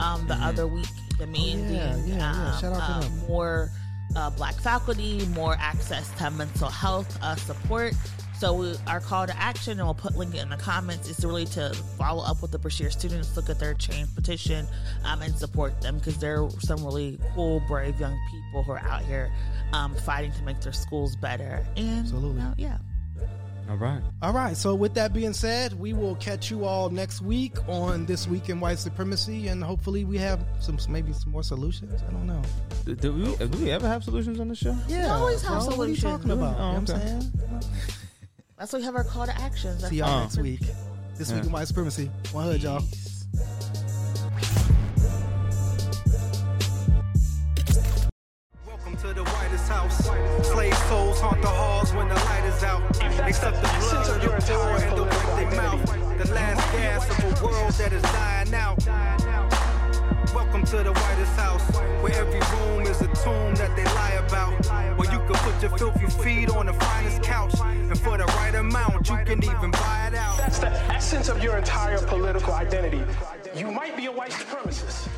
[0.00, 0.86] um, the other week,
[1.18, 2.02] demanding Mm.
[2.02, 2.52] Oh, yeah, yeah.
[2.54, 3.18] um, Shout out to uh, them.
[3.28, 3.70] more
[4.16, 7.92] uh, black faculty, more access to mental health uh, support.
[8.38, 11.44] So we, our call to action, and we'll put link in the comments, is really
[11.46, 14.64] to follow up with the Brashear students, look at their change petition,
[15.04, 19.02] um, and support them because they're some really cool, brave young people who are out
[19.02, 19.32] here
[19.72, 21.66] um, fighting to make their schools better.
[21.76, 22.40] And Absolutely.
[22.42, 22.78] uh, yeah.
[23.68, 24.00] All right.
[24.22, 24.56] All right.
[24.56, 28.48] So with that being said, we will catch you all next week on this week
[28.48, 32.02] in white supremacy, and hopefully we have some maybe some more solutions.
[32.08, 32.40] I don't know.
[32.86, 34.76] Do, do we, do we ever have solutions on the show?
[34.86, 35.12] Yeah.
[35.12, 36.56] always have bro, What are you talking about?
[36.58, 37.32] Oh, you know what I'm saying?
[38.58, 39.82] That's why we have our call to actions.
[39.82, 40.60] That's See y'all next week.
[41.16, 41.46] This week Yeah.
[41.46, 42.10] in white supremacy.
[42.32, 42.82] 1Hood, y'all.
[48.66, 49.96] Welcome to the whitest house.
[50.48, 52.82] Slave souls haunt the halls when the light is out.
[53.26, 56.18] Except the blood of the poor and the word they mouth.
[56.18, 58.78] The last gas of a world that is dying out.
[60.48, 61.62] Welcome to the whitest house,
[62.00, 64.64] where every room is a tomb that they lie about.
[64.96, 68.54] Where you can put your filthy feet on the finest couch, and for the right
[68.54, 70.38] amount, you can even buy it out.
[70.38, 73.04] That's the essence of your entire political identity.
[73.54, 75.08] You might be a white supremacist.